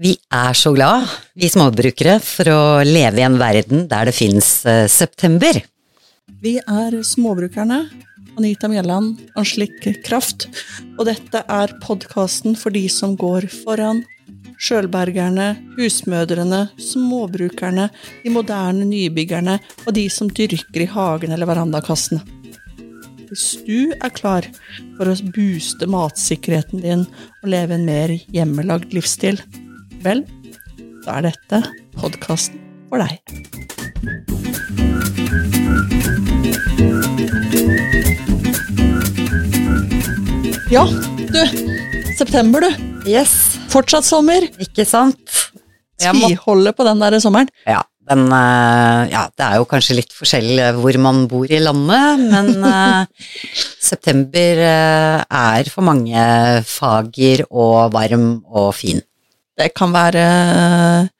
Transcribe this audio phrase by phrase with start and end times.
[0.00, 1.04] Vi er så glad,
[1.36, 4.46] vi småbrukere, for å leve i en verden der det fins
[4.88, 5.58] september.
[6.40, 7.82] Vi er småbrukerne.
[8.40, 9.76] Anita Mjelland, Anslik
[10.06, 10.48] Kraft.
[10.96, 14.00] Og dette er podkasten for de som går foran.
[14.56, 17.90] Sjølbergerne, husmødrene, småbrukerne,
[18.24, 22.24] de moderne nybyggerne og de som dyrker i hagen eller verandakassene.
[23.28, 24.48] Hvis du er klar
[24.96, 27.10] for å booste matsikkerheten din
[27.42, 29.36] og leve en mer hjemmelagd livsstil,
[30.04, 30.24] vel,
[31.04, 31.62] da er dette
[31.98, 33.20] podkasten for deg.
[40.70, 41.42] Ja, du.
[42.16, 42.88] September, du.
[43.10, 44.44] Yes, Fortsatt sommer.
[44.62, 45.18] ikke sant?
[46.00, 47.50] Tviholder på den der sommeren.
[47.66, 52.24] Ja, den, eh, ja, det er jo kanskje litt forskjell hvor man bor i landet,
[52.32, 53.04] men eh,
[53.78, 56.24] september eh, er for mange
[56.66, 59.02] fager og varm og fin.
[59.60, 60.26] Det kan være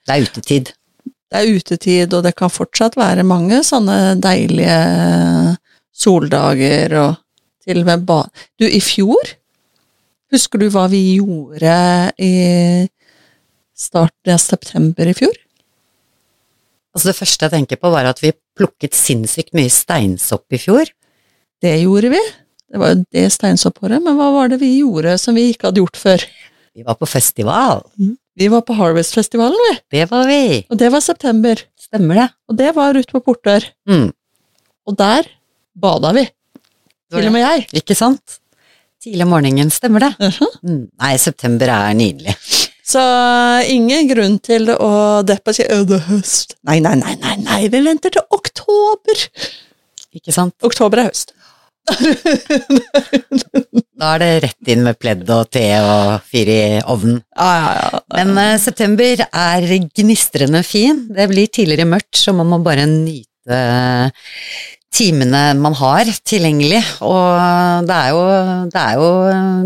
[0.07, 0.71] Det er utetid.
[1.31, 4.79] Det er utetid, og det kan fortsatt være mange sånne deilige
[5.95, 7.21] soldager og
[7.67, 8.23] til og med ba...
[8.59, 9.37] Du, i fjor
[10.31, 11.71] Husker du hva vi gjorde
[12.23, 12.35] i
[13.75, 15.35] starten av september i fjor?
[16.95, 20.87] Altså det første jeg tenker på var at vi plukket sinnssykt mye steinsopp i fjor.
[21.63, 22.23] Det gjorde vi.
[22.71, 25.83] Det var jo det steinsoppåret, men hva var det vi gjorde som vi ikke hadde
[25.83, 26.27] gjort før?
[26.79, 27.83] Vi var på festival.
[28.39, 29.73] Vi var på Harvest-festivalen, vi.
[29.99, 30.43] Det var vi.
[30.71, 31.61] Og det var september.
[31.81, 32.29] Stemmer det.
[32.49, 33.67] Og det var ute på Portør.
[33.91, 34.11] Mm.
[34.89, 35.27] Og der
[35.81, 36.27] bada vi.
[37.11, 37.67] Til og med jeg.
[37.83, 38.39] Ikke sant?
[39.03, 40.13] Tidlig om morgenen, stemmer det.
[40.21, 40.51] Mhm.
[40.63, 40.83] Mm.
[41.01, 42.35] Nei, september er nydelig.
[42.91, 43.01] Så
[43.71, 44.91] ingen grunn til å
[45.27, 46.57] deppe og si «Å, det er høst.
[46.67, 49.23] Nei, nei, nei, nei, nei, vi venter til oktober.
[50.19, 50.57] Ikke sant?
[50.67, 51.33] Oktober er høst.
[54.01, 57.21] Da er det rett inn med pledd og te og fyr i ovnen.
[57.37, 58.01] Ja, ja, ja.
[58.17, 59.67] Men uh, september er
[60.01, 61.05] gnistrende fin.
[61.13, 64.09] Det blir tidligere mørkt, så man må bare nyte eh,
[64.95, 66.81] timene man har tilgjengelig.
[67.05, 68.23] Og det er jo,
[68.73, 69.09] det er jo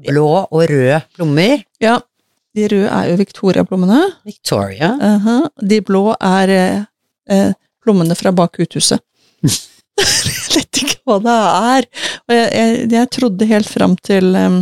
[0.00, 1.54] Blå og rød plommer.
[1.82, 2.00] ja,
[2.56, 4.00] de røde er jo Victoria-plommene.
[4.26, 4.90] Victoria.
[5.06, 5.36] Aha.
[5.62, 6.80] De blå er eh,
[7.30, 7.52] eh,
[7.82, 9.02] plommene fra bak uthuset.
[9.46, 11.88] jeg vet ikke hva det er.
[12.26, 14.60] Og jeg, jeg, jeg trodde helt fram til um,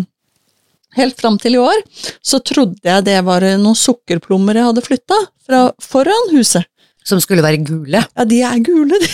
[0.96, 1.82] Helt fram til i år
[2.24, 6.64] så trodde jeg det var noen sukkerplommer jeg hadde flytta fra foran huset.
[7.06, 8.00] Som skulle være gule.
[8.00, 9.10] Ja, de er gule, de.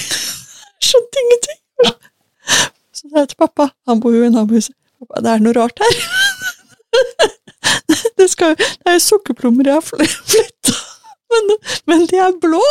[0.82, 1.60] Skjønte ingenting.
[2.94, 5.82] Så sa jeg til pappa, han bor jo i nabohuset, pappa, det er noe rart
[5.82, 5.98] her.
[8.18, 10.74] Det, skal, det er jo sukkerplommer jeg har fly- flytta,
[11.34, 11.44] men,
[11.90, 12.62] men de er blå.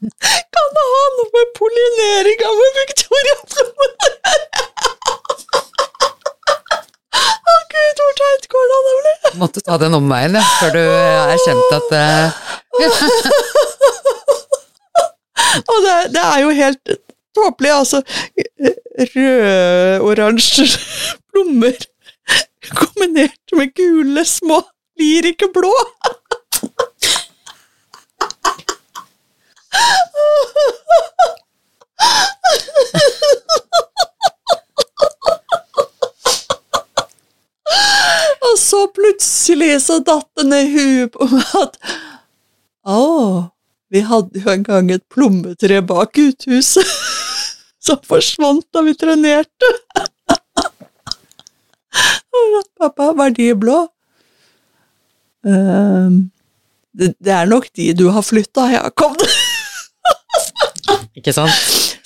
[0.00, 4.64] Kan det ha noe med pollinering av en Victoria-plomme å gjøre?
[7.20, 9.14] Å gud, hvor teit går det an å bli?
[9.42, 10.82] Måtte ta den omveien, ja, før du
[11.34, 12.28] erkjente at uh...
[15.60, 16.84] Og det, det er jo helt
[17.36, 17.98] tåpelig, altså.
[19.14, 20.66] Rød-oransje
[21.30, 21.76] plommer
[22.68, 24.62] kombinert med gule små
[24.96, 25.72] blir ikke blå.
[38.50, 41.76] Og så plutselig så datt det ned huet på meg at
[42.90, 43.02] Å,
[43.92, 46.88] vi hadde jo en gang et plommetre bak uthuset
[47.84, 49.70] som forsvant da vi trenerte.
[52.80, 53.82] Pappa, var de blå?
[55.46, 56.08] Uh,
[56.92, 59.20] det, det er nok de du har flytta, Jakob.
[61.18, 61.52] Ikke sant?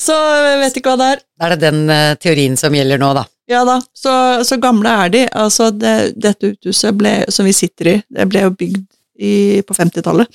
[0.01, 1.23] Så jeg vet ikke hva det er.
[1.39, 3.25] Da er det den uh, teorien som gjelder nå, da.
[3.51, 4.13] Ja da, så,
[4.45, 5.25] så gamle er de.
[5.37, 8.85] Altså, det, dette uthuset ble, som vi sitter i, det ble jo bygd
[9.21, 9.35] i,
[9.67, 10.31] på 50-tallet.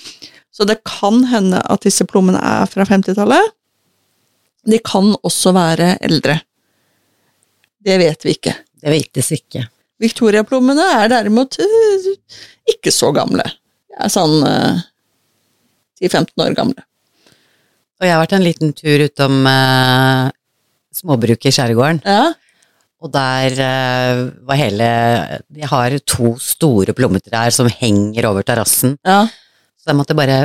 [0.54, 3.56] Så det kan hende at disse plommene er fra 50-tallet.
[4.70, 6.38] De kan også være eldre.
[7.80, 8.56] Det vet vi ikke.
[8.80, 9.66] Det vites ikke.
[10.00, 12.12] Victoria-plommene er derimot eh,
[12.74, 13.46] ikke så gamle.
[13.90, 14.84] De er sånn eh,
[16.00, 16.86] 10-15 år gamle.
[18.00, 20.30] Og jeg har vært en liten tur utom uh,
[20.96, 22.30] småbruket i skjærgården, Ja,
[23.00, 24.88] og der eh, var hele
[25.56, 28.98] Jeg har to store plommetrær som henger over terrassen.
[29.08, 29.22] Ja.
[29.90, 30.36] Så jeg måtte bare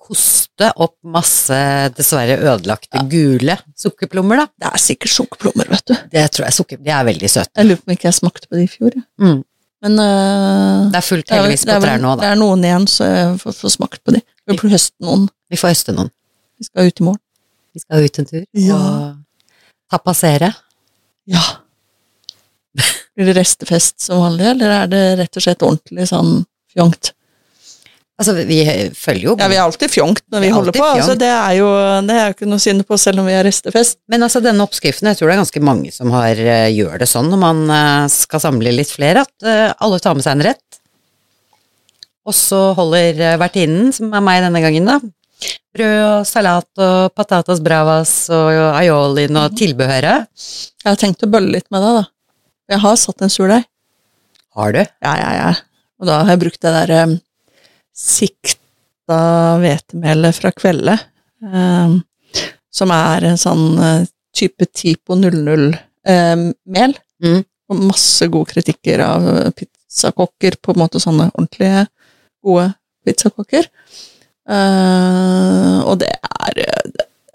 [0.00, 1.56] koste opp masse
[1.92, 4.46] dessverre ødelagte gule sukkerplommer, da.
[4.62, 5.92] Det er sikkert sukkerplommer, vet du.
[6.14, 6.78] Det tror jeg sukker...
[6.80, 7.52] De er veldig søte.
[7.60, 8.94] Jeg lurer på om ikke jeg smakte på de i fjor.
[8.96, 9.04] jeg.
[9.20, 9.42] Mm.
[9.84, 13.08] Men uh, Det er fullt heldigvis på trær nå, nå, Det er noen igjen, så
[13.10, 14.22] jeg får, får smakt på de.
[14.48, 15.26] Vi får høste noen.
[15.52, 16.08] Vi får høste noen.
[16.56, 17.20] Vi skal ut i morgen.
[17.76, 18.78] Vi skal ut en tur Ja.
[18.78, 20.48] og tapasere.
[21.28, 21.42] Ja.
[23.12, 26.32] Blir det restefest som vanlig, eller er det rett og slett ordentlig sånn
[26.72, 27.12] fjongt?
[28.14, 28.60] Altså, vi
[28.94, 30.84] følger jo Ja, vi er alltid fjongt når vi Vi er holder på.
[30.86, 31.70] Altså, det er jo
[32.06, 33.98] det er ikke noe synd på, selv om vi har restefest.
[34.10, 37.08] Men altså, denne oppskriften, jeg tror det er ganske mange som har, eh, gjør det
[37.10, 40.46] sånn når man eh, skal samle litt flere, at eh, alle tar med seg en
[40.46, 40.78] rett.
[42.24, 45.00] Og så holder vertinnen, som er meg denne gangen, da,
[45.74, 50.30] brød og salat og patatas bravas og aiolin og tilbehøret.
[50.38, 52.06] Jeg har tenkt å bølle litt med det, da.
[52.76, 53.66] Jeg har satt en surdeig.
[54.54, 54.84] Har du?
[55.02, 55.52] Ja, ja, ja.
[55.98, 57.18] Og da har jeg brukt det der
[57.94, 59.18] sikta
[59.62, 60.96] hvetemelet fra Kvelde,
[61.46, 62.00] um,
[62.74, 66.96] som er en sånn uh, type Tipo 00-mel.
[67.24, 67.42] Mm.
[67.70, 71.86] Og masse gode kritikker av uh, pizzakokker, på en måte sånne ordentlige,
[72.44, 72.72] gode
[73.06, 73.70] pizzakokker.
[74.44, 76.68] Uh, og det er det,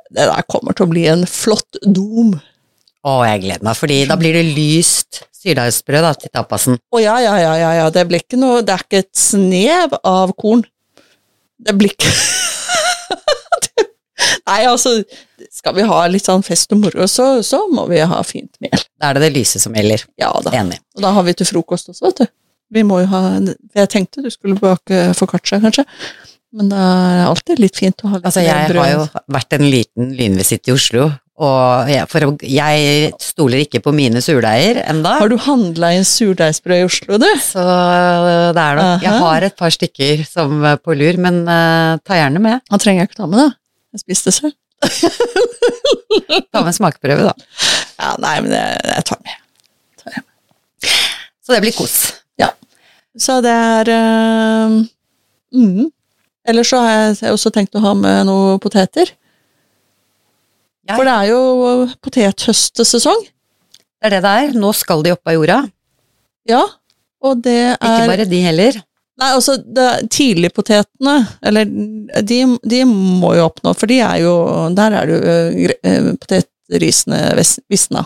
[0.09, 2.35] det der kommer til å bli en flott dom.
[3.07, 6.75] Å, jeg gleder meg, fordi da blir det lyst surdeigsbrød da, til tapasen.
[6.91, 9.95] Å ja, ja, ja, ja, ja, det blir ikke noe Det er ikke et snev
[10.03, 10.65] av korn.
[11.59, 12.11] Det blir ikke
[14.49, 14.97] Nei, altså,
[15.53, 18.81] skal vi ha litt sånn fest og moro, så, så må vi ha fint mel.
[18.99, 20.03] Da er det det lyse som gjelder.
[20.19, 20.51] Ja da.
[20.59, 20.79] Enig.
[20.97, 22.33] Og da har vi til frokost også, vet du.
[22.69, 23.21] Vi må jo ha
[23.77, 25.85] Jeg tenkte du skulle bake foccaccia, kanskje.
[26.57, 28.81] Men det er alltid litt fint å ha litt Altså, jeg brød.
[28.81, 31.07] har jo vært en liten lynvisitt i Oslo,
[31.39, 35.13] og jeg, for, jeg stoler ikke på mine surdeiger enda.
[35.21, 37.27] Har du handla inn surdeigsbrød i Oslo, du?
[37.39, 37.63] Så
[38.55, 42.17] det er nok Jeg har et par stykker som er på lur, men uh, ta
[42.19, 42.65] gjerne med.
[42.73, 43.55] Han trenger jeg ikke ta med, da.
[43.95, 44.57] Jeg spiste selv.
[46.53, 47.33] Ta med smakeprøve, da.
[47.99, 49.37] Ja, nei, men jeg, jeg tar med.
[51.43, 51.95] Så det blir kos.
[52.39, 52.51] Ja.
[53.19, 54.75] Så det er uh,
[55.55, 55.87] mm.
[56.49, 59.11] Ellers så har jeg også tenkt å ha med noen poteter.
[60.89, 60.95] Ja.
[60.97, 61.39] For det er jo
[62.01, 63.23] potethøstesesong.
[63.99, 64.53] Det er det det er.
[64.57, 65.57] Nå skal de opp av jorda.
[66.49, 66.63] Ja.
[67.21, 68.79] Og det er Ikke bare de heller.
[69.19, 69.57] Nei, altså,
[70.15, 71.67] tidligpotetene, eller
[72.23, 72.37] de,
[72.71, 74.31] de må jo opp nå, for de er jo
[74.77, 77.19] Der er det jo gre- øh, potetrisene
[77.69, 78.05] visna.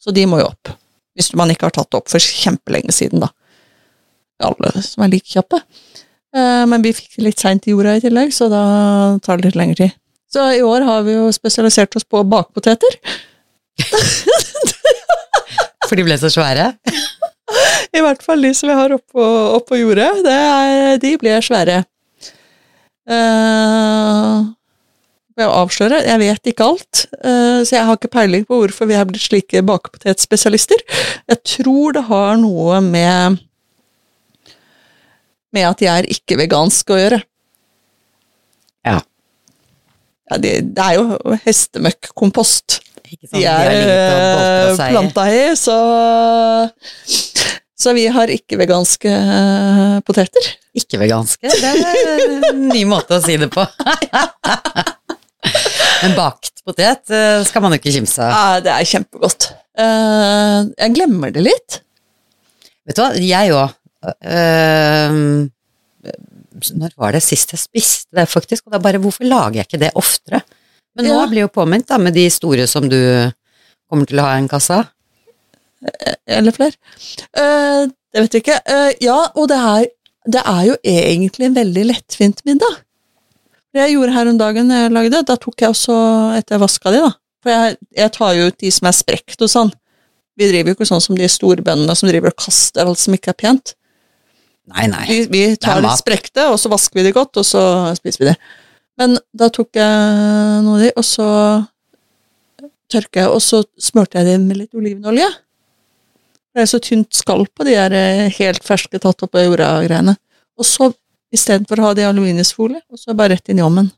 [0.00, 0.72] Så de må jo opp.
[1.16, 3.28] Hvis man ikke har tatt det opp for kjempelenge siden, da.
[4.44, 5.60] Alle som er like kjappe.
[6.36, 8.64] Eh, Men vi fikk det litt seint i jorda i tillegg, så da
[9.24, 9.94] tar det litt lengre tid.
[10.36, 12.98] Så i år har vi jo spesialisert oss på bakpoteter.
[15.88, 16.74] For de ble så svære.
[17.96, 19.24] I hvert fall de som vi har oppå,
[19.56, 21.78] oppå jordet, det er, de blir svære.
[23.08, 24.44] Uh,
[25.38, 28.98] jeg avsløre, jeg vet ikke alt, uh, så jeg har ikke peiling på hvorfor vi
[28.98, 30.84] har blitt slike bakepotetspesialister.
[31.30, 33.40] Jeg tror det har noe med
[35.56, 37.22] med at jeg er ikke-vegansk å gjøre.
[40.30, 40.40] Ja.
[40.42, 44.06] Det, det er jo hestemøkkkompost de er, å
[44.36, 45.76] boltre eh, planta i, så
[47.76, 50.48] Så vi har ikke-veganske eh, poteter.
[50.76, 51.46] Ikke-veganske.
[51.46, 53.62] Det er en ny måte å si det på.
[56.06, 58.32] en bakt potet eh, skal man jo ikke kimse av.
[58.32, 59.50] Ja, det er kjempegodt.
[59.76, 61.82] Jeg glemmer det litt.
[62.88, 63.74] Vet du hva, jeg òg.
[66.76, 68.66] Når var det sist jeg spiste det, faktisk?
[68.66, 70.42] Og er bare, hvorfor lager jeg ikke det oftere?
[70.96, 71.26] Men nå Ja.
[71.28, 72.98] blir jo påminnet da, med de store som du
[73.90, 74.78] kommer til å ha i en kasse.
[76.26, 76.74] Eller flere.
[77.36, 78.58] Uh, det vet jeg ikke.
[78.64, 79.86] Uh, ja, og det er,
[80.26, 82.80] det er jo egentlig en veldig lettvint middag.
[83.76, 85.96] Det jeg gjorde her om dagen jeg lagde, da tok jeg også
[86.38, 87.12] etter jeg vaska de, da.
[87.44, 89.74] For jeg, jeg tar jo ut de som er sprekt og sånn.
[90.36, 93.34] Vi driver jo ikke sånn som de storbøndene som driver og kaster alt som ikke
[93.36, 93.75] er pent.
[94.72, 95.04] Nei, nei.
[95.06, 97.62] Vi, vi tar litt sprekte, og så vasker vi det godt, og så
[97.98, 98.36] spiser vi det.
[98.98, 101.26] Men da tok jeg noe av de, og så
[102.90, 105.28] tørka jeg, og så smurte jeg det med litt olivenolje.
[106.56, 110.16] Det er så tynt skall på de der eh, helt ferske tatt opp av jorda-greiene.
[110.56, 110.88] Og så
[111.34, 113.90] istedenfor å ha det i aluminiumsfolie, og så bare rett inn i ovnen.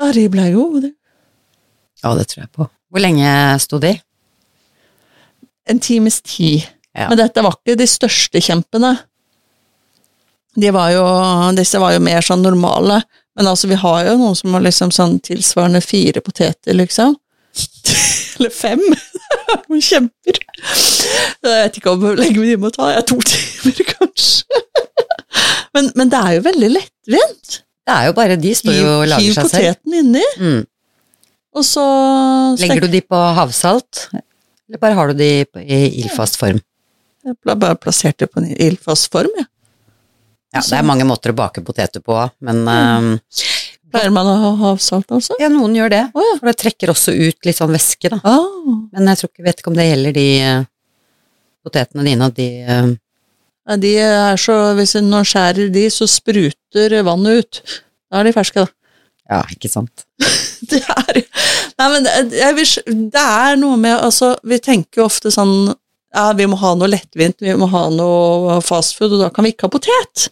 [0.00, 0.94] Ja, de ble gode.
[2.02, 2.66] Ja, det tror jeg på.
[2.90, 3.92] Hvor lenge sto de?
[5.68, 6.64] En times tid.
[6.96, 7.08] Ja.
[7.08, 8.94] Men dette var ikke de største kjempene.
[10.60, 11.02] De var jo,
[11.56, 12.98] disse var jo mer sånn normale.
[13.38, 17.14] Men altså, vi har jo noen som har liksom sånn tilsvarende fire poteter, liksom.
[18.36, 18.82] Eller fem.
[19.68, 20.36] Noen kjemper.
[20.36, 22.90] Jeg vet ikke om hvor lenge vi må ta.
[22.92, 24.62] Jeg er to timer, kanskje.
[25.72, 27.62] Men, men det er jo veldig lettvint.
[27.88, 29.80] Det er jo bare De står jo og lager seg selv.
[29.80, 30.60] poteten inni, Mm.
[31.56, 31.84] og så
[32.60, 35.30] Legger du de på havsalt, eller bare har du de
[35.64, 36.60] i ildfast form?
[37.22, 39.46] Jeg ble bare plassert det på en ildfast form, jeg.
[40.52, 43.12] Ja, det er mange måter å bake poteter på, men Mm.
[43.14, 43.20] um,
[43.92, 45.36] Pleier man å ha havsalt også?
[45.40, 46.02] ja, noen gjør det.
[46.16, 46.34] Å ja.
[46.40, 48.20] For det trekker også ut litt sånn væske, da.
[48.24, 48.86] Oh.
[48.92, 50.62] Men jeg tror ikke, vet ikke om det gjelder de eh,
[51.64, 52.92] potetene dine, at de uh,
[53.68, 57.60] Ja, de er så, hvis en nå skjærer de, så spruter vannet ut.
[58.10, 58.72] Da er de ferske, da.
[59.30, 60.06] Ja, ikke sant.
[60.72, 61.22] Det er
[61.78, 65.72] Nei, men det, jeg det er noe med Altså, vi tenker jo ofte sånn
[66.12, 69.54] Ja, vi må ha noe lettvint, vi må ha noe fastfood, og da kan vi
[69.54, 70.28] ikke ha potet.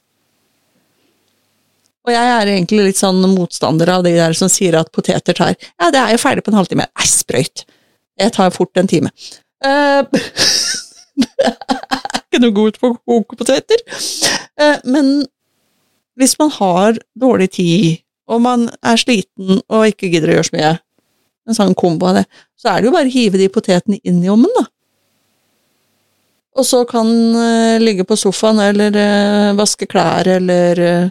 [2.08, 5.52] Og jeg er egentlig litt sånn motstander av de der som sier at poteter tar
[5.52, 6.86] Ja, det er jo ferdig på en halvtime.
[6.88, 7.64] Nei, sprøyt.
[8.20, 9.12] Jeg tar fort en time.
[9.64, 10.04] Uh,
[11.20, 13.84] det er ikke noe godt på å koke poteter.
[14.60, 15.12] Uh, men
[16.20, 20.56] hvis man har dårlig tid, og man er sliten og ikke gidder å gjøre så
[20.56, 20.74] mye,
[21.48, 22.26] en sånn kombo av det,
[22.60, 24.66] så er det jo bare å hive de potetene inn i ovnen, da.
[26.58, 31.10] Og så kan uh, ligge på sofaen eller uh, vaske klær eller uh,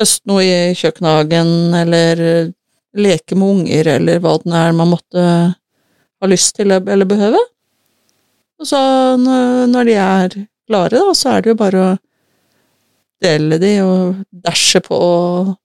[0.00, 2.22] høste noe i kjøkkenhagen eller
[2.98, 5.22] leke med unger eller hva det er man måtte
[5.54, 7.38] ha lyst til eller behøve.
[8.58, 8.80] Og så
[9.18, 10.34] når, de er
[10.66, 11.92] klare, da, så er det jo bare å
[13.22, 14.98] dele de og dæsje på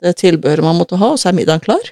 [0.02, 1.92] det tilbehøret man måtte ha, og så er middagen klar.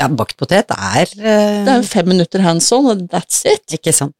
[0.00, 3.64] Ja, bakt potet er Det er fem minutter hands on, og that's it.
[3.76, 4.16] Ikke sant.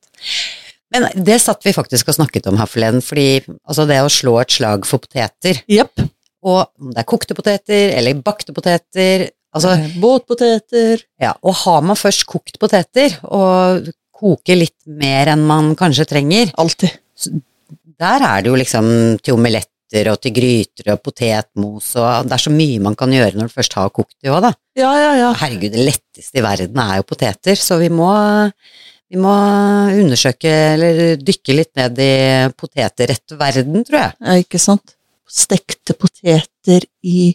[0.93, 4.37] Men det satt vi faktisk og snakket om her forleden, fordi altså det å slå
[4.43, 6.05] et slag for poteter, yep.
[6.45, 11.03] og om det er kokte poteter eller bakte poteter altså, Båtpoteter.
[11.21, 16.53] ja, Og har man først kokt poteter og koker litt mer enn man kanskje trenger,
[16.61, 16.95] Alltid.
[17.99, 18.87] der er det jo liksom
[19.25, 23.37] til omeletter og til gryter og potetmos og det er så mye man kan gjøre
[23.39, 24.55] når du først har kokt det òg, da.
[24.79, 25.29] Ja, ja, ja.
[25.39, 28.11] Herregud, det letteste i verden er jo poteter, så vi må,
[29.13, 29.33] vi må
[30.01, 32.11] undersøke eller dykke litt ned i
[32.59, 34.15] potetrettverden, tror jeg.
[34.21, 34.37] ja.
[34.43, 34.95] Ikke sant?
[35.31, 37.33] Stekte poteter i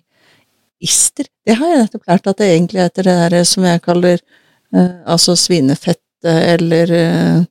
[0.81, 1.27] ister.
[1.45, 4.93] Det har jeg nettopp lært at det egentlig heter det der som jeg kaller eh,
[5.09, 5.99] altså svinefett
[6.29, 7.41] eller eh,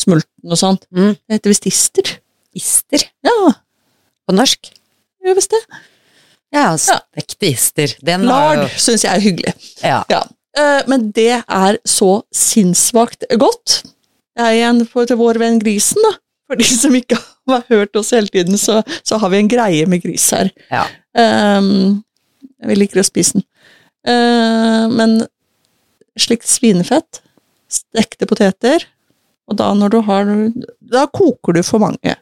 [0.00, 0.86] smulten og sånt.
[0.94, 1.14] Mm.
[1.16, 2.12] Det heter visst ister.
[2.56, 3.34] Ister Ja,
[4.26, 4.72] på norsk.
[5.22, 5.60] gjør visst det.
[6.54, 7.92] Ja, stekte ister.
[8.02, 9.54] Den Lard jo syns jeg er hyggelig.
[9.84, 10.02] ja.
[10.10, 10.22] Ja.
[10.58, 13.82] Eh, Men det er så sinnssvakt godt.
[14.34, 16.16] Det er igjen for til vår venn grisen, da.
[16.50, 17.18] For de som ikke
[17.52, 20.50] har hørt oss hele tiden, så, så har vi en greie med gris her.
[20.70, 20.86] Ja.
[21.14, 22.02] Um,
[22.66, 23.46] vi liker å spise den.
[24.06, 25.20] Uh, men
[26.18, 27.20] slikt svinefett,
[27.70, 28.82] stekte poteter,
[29.50, 30.28] og da når du har
[30.90, 32.16] Da koker du for mange.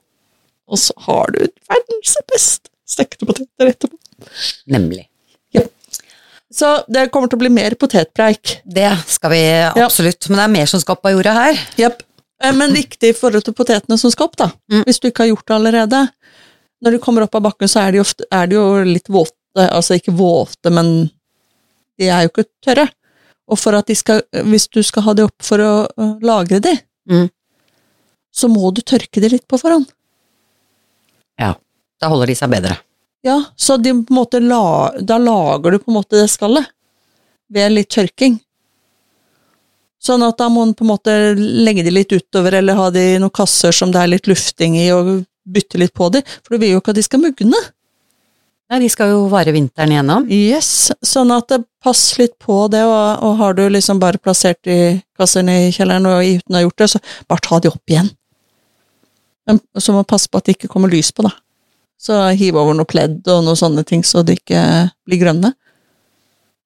[0.68, 3.96] Og så har du verdens beste stekte poteter etterpå.
[4.68, 5.06] Nemlig.
[6.50, 8.54] Så det kommer til å bli mer potetpreik.
[8.64, 9.40] Det skal vi
[9.84, 11.58] absolutt, men det er mer som skal opp av jorda her.
[11.76, 12.00] Jepp.
[12.42, 14.46] Eh, Men viktig i forhold til potetene som skal opp, da.
[14.72, 14.80] Mm.
[14.86, 16.00] Hvis du ikke har gjort det allerede.
[16.80, 19.34] Når de kommer opp av bakken, så er de, ofte, er de jo litt våte.
[19.68, 21.10] Altså ikke våte, men
[22.00, 22.88] de er jo ikke tørre.
[23.52, 25.72] Og for at de skal, hvis du skal ha de opp for å
[26.24, 27.28] lagre de, Mm.
[28.32, 29.86] så må du tørke de litt på forhånd.
[31.38, 31.54] Ja.
[32.00, 32.78] Da holder de seg bedre.
[33.26, 36.68] Ja, så de på en måte la, da lager du på en måte det skallet
[37.50, 38.38] ved litt tørking.
[39.98, 43.02] Sånn at da må en på en måte legge de litt utover, eller ha de
[43.16, 46.54] i noen kasser som det er litt lufting i, og bytte litt på de, for
[46.54, 47.60] du vil jo ikke at de skal mugne.
[48.68, 50.26] Nei, de skal jo vare vinteren igjennom.
[50.30, 54.60] Yes, sånn at det passer litt på det, og, og har du liksom bare plassert
[54.68, 57.94] de kassene i kjelleren og uten å ha gjort det, så bare ta de opp
[57.94, 58.10] igjen.
[59.48, 61.32] Men så må man passe på at det ikke kommer lys på, da.
[61.98, 64.60] Så hiv over noe pledd og noen sånne ting, så de ikke
[65.08, 65.52] blir grønne.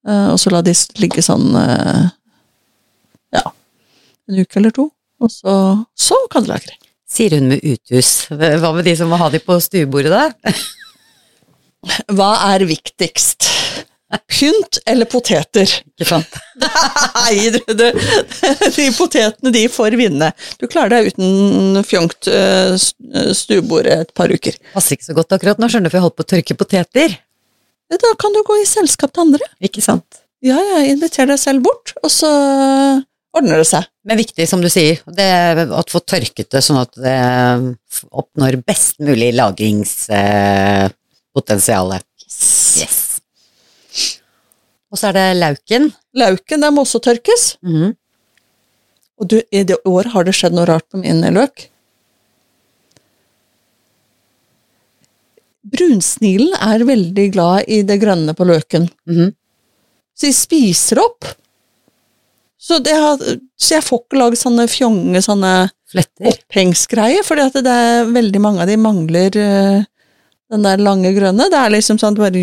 [0.08, 2.04] Eh, og så la de ligge sånn eh,
[3.38, 3.44] ja,
[4.28, 4.90] en uke eller to,
[5.22, 5.54] og så,
[5.96, 6.76] så kan du lagre.
[7.08, 8.26] Sier hun med uthus.
[8.32, 10.52] Hva med de som må ha de på stuebordet, da?
[12.16, 13.51] Hva er viktigst?
[14.28, 15.70] Pynt eller poteter?
[15.94, 16.34] Ikke sant?
[17.16, 17.86] Nei, du, du,
[18.76, 20.28] de potetene de får vinne.
[20.60, 22.76] Du klarer deg uten fjongt uh,
[23.36, 24.54] stuebord et par uker.
[24.74, 27.08] Passer ikke så godt akkurat nå, skjønner du, for jeg holdt på å tørke poteter.
[27.92, 29.44] Da kan du gå i selskap til andre.
[29.64, 30.08] Ikke sant?
[30.42, 32.28] Ja, ja, inviter deg selv bort, og så
[33.32, 33.82] ordner det seg.
[34.08, 35.30] Men viktig, som du sier, det
[35.70, 37.18] å få tørket det sånn at det
[38.10, 41.92] oppnår best mulig lagringspotensial.
[42.82, 43.11] Yes.
[44.92, 45.90] Og så er det lauken.
[46.20, 47.54] Lauken, den må også tørkes.
[47.64, 47.94] Mm.
[49.22, 51.68] Og du, i det året har det skjedd noe rart på min løk.
[55.72, 59.30] Brunsnilen er veldig glad i det grønne på løken, Mm.
[60.14, 61.24] så de spiser opp.
[62.58, 63.18] Så, det har,
[63.58, 66.28] så jeg får ikke lagd sånne fjonge sånne Fletter.
[66.30, 69.84] opphengsgreier, at det er veldig mange av de mangler eh,
[70.52, 71.48] den der lange grønne.
[71.50, 72.42] Det er liksom sånn at bare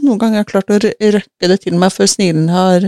[0.00, 2.86] Noen ganger har jeg klart å røkke det til meg før snilen har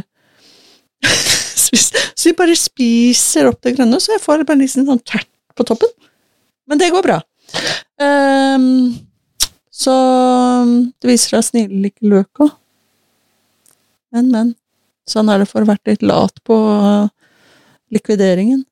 [1.67, 1.99] spist.
[2.17, 5.67] Så vi bare spiser opp det grønne, så jeg får bare liksom sånn tert på
[5.69, 5.93] toppen.
[6.71, 7.19] Men det går bra.
[8.01, 8.95] Um,
[9.69, 9.95] så
[11.03, 12.57] det viser seg at snilen liker løk òg.
[14.12, 14.53] Men, men.
[15.09, 16.57] Sånn er det for å vært litt lat på
[17.93, 18.62] likvideringen.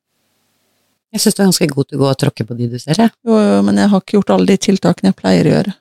[1.11, 2.95] Jeg syns du er ganske god til å gå og tråkke på de du ser,
[2.95, 3.11] jeg.
[3.27, 5.73] Jo, jo, men jeg har ikke gjort alle de tiltakene jeg pleier å gjøre.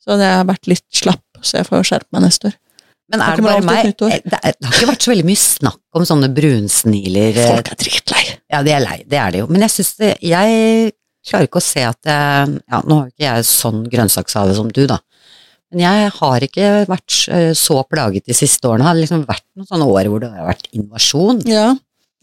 [0.00, 2.54] Så det har vært litt slapp, så jeg får skjerpe meg neste år.
[3.10, 3.88] Men er det bare meg?
[3.90, 7.34] Eh, Det, er, det har ikke vært så veldig mye snakk om sånne brunsniler.
[7.34, 8.22] eh, Folk er dritlei.
[8.54, 9.48] Ja, de er lei, det er det jo.
[9.50, 10.92] Men jeg syns det Jeg
[11.26, 14.84] klarer ikke å se at jeg Ja, nå har ikke jeg sånn grønnsakshave som du,
[14.86, 15.00] da.
[15.74, 18.86] Men jeg har ikke vært eh, så plaget de siste årene.
[18.86, 21.42] Det har liksom vært noen sånne år hvor det har vært invasjon.
[21.50, 21.68] Ja.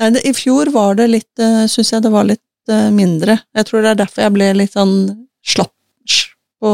[0.02, 3.40] Nei, det, I fjor var det litt, uh, syns jeg det var litt eh, mindre.
[3.58, 4.98] Jeg tror det er derfor jeg ble litt sånn
[5.48, 5.74] slapp
[6.62, 6.72] på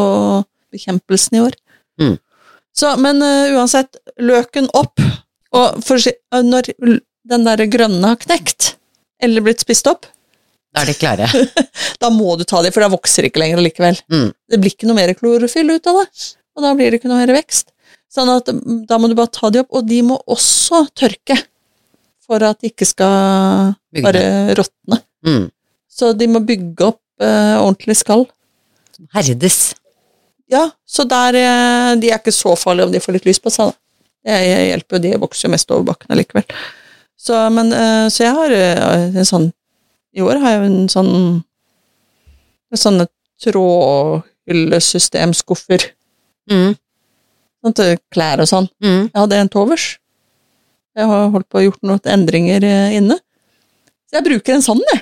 [0.74, 1.56] bekjempelsen i år.
[2.02, 2.16] Mm.
[2.74, 5.02] Så, men uh, uansett, løken opp.
[5.54, 8.74] Og for, eh, når den der grønne har knekt,
[9.24, 10.10] eller blitt spist opp,
[10.74, 11.28] Da er de klare.
[12.02, 14.00] da må du ta dem, for da vokser ikke lenger likevel.
[14.10, 14.32] Mm.
[14.50, 16.08] Det blir ikke noe mer klorofyll ut av det,
[16.58, 17.70] og da blir det ikke noe mer vekst.
[18.10, 21.38] Sånn at mm, da må du bare ta de opp, og de må også tørke
[22.34, 24.04] for at de ikke skal Bygge.
[24.08, 24.24] bare
[24.58, 24.98] råtne.
[25.26, 25.46] Mm.
[25.94, 28.26] Så de må bygge opp eh, ordentlig skall.
[29.14, 29.60] Herdes.
[30.52, 33.50] Ja, så der eh, De er ikke så farlige om de får litt lys på
[33.54, 33.76] seg, da.
[34.34, 36.46] Jeg hjelper jo, de vokser jo mest over bakken allikevel.
[37.20, 39.48] Så, men, eh, så jeg har eh, en sånn
[40.16, 41.12] I år har jeg en sånn
[42.74, 43.06] en sånne
[43.44, 45.82] trådhyllesystemskuffer.
[46.50, 46.72] Mm.
[47.64, 48.68] Sånn til klær og sånn.
[48.84, 49.04] Mm.
[49.12, 49.86] Jeg hadde en til overs.
[50.98, 53.18] Jeg har holdt på å gjort noen endringer eh, inne.
[54.10, 55.02] Så jeg bruker en sånn, jeg.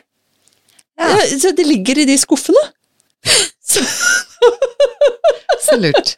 [1.02, 1.10] Ja.
[1.18, 2.62] Jeg- Så det ligger i de skuffene.
[3.72, 3.84] Så,
[5.62, 6.16] Så lurt.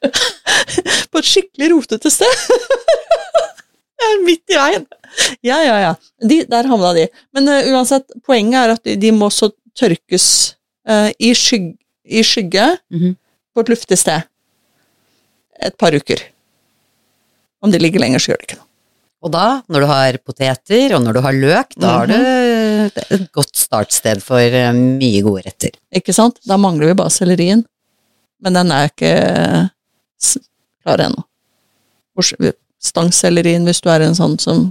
[1.11, 2.29] på et skikkelig rotete sted.
[4.03, 4.85] Jeg er midt i veien.
[5.45, 5.91] Ja, ja, ja.
[6.27, 7.05] De, der havna de.
[7.31, 9.47] Men uh, uansett, poenget er at de, de må så
[9.79, 10.25] tørkes
[10.89, 11.69] uh, i, skyg,
[12.03, 13.13] i skygge Mhm.
[13.55, 14.25] på et luftig sted
[15.63, 16.19] et par uker.
[17.63, 18.67] Om de ligger lenger, så gjør det ikke noe.
[19.23, 23.29] Og da, når du har poteter, og når du har løk, da har du et
[23.31, 25.77] godt startsted for eh, mye gode retter.
[25.95, 26.41] Ikke sant?
[26.43, 27.63] Da mangler vi bare sellerien.
[28.43, 29.13] Men den er ikke
[30.83, 31.23] klar ennå.
[32.83, 34.65] Stangsellerien, hvis du er en sånn som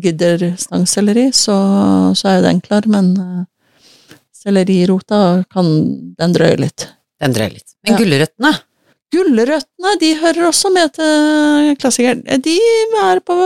[0.00, 1.56] gidder stangselleri, så,
[2.16, 3.42] så er jo den klar, men uh,
[4.40, 5.68] sellerirota kan
[6.16, 6.86] den drøyer litt.
[7.20, 7.66] Den drøyer litt.
[7.84, 7.98] Men Ja.
[8.00, 8.52] gulrøttene,
[9.10, 12.22] Gulrøttene, de hører også med til klassikeren.
[12.44, 12.56] De
[13.02, 13.36] er, på,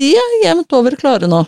[0.00, 1.42] de er jevnt over klare nå.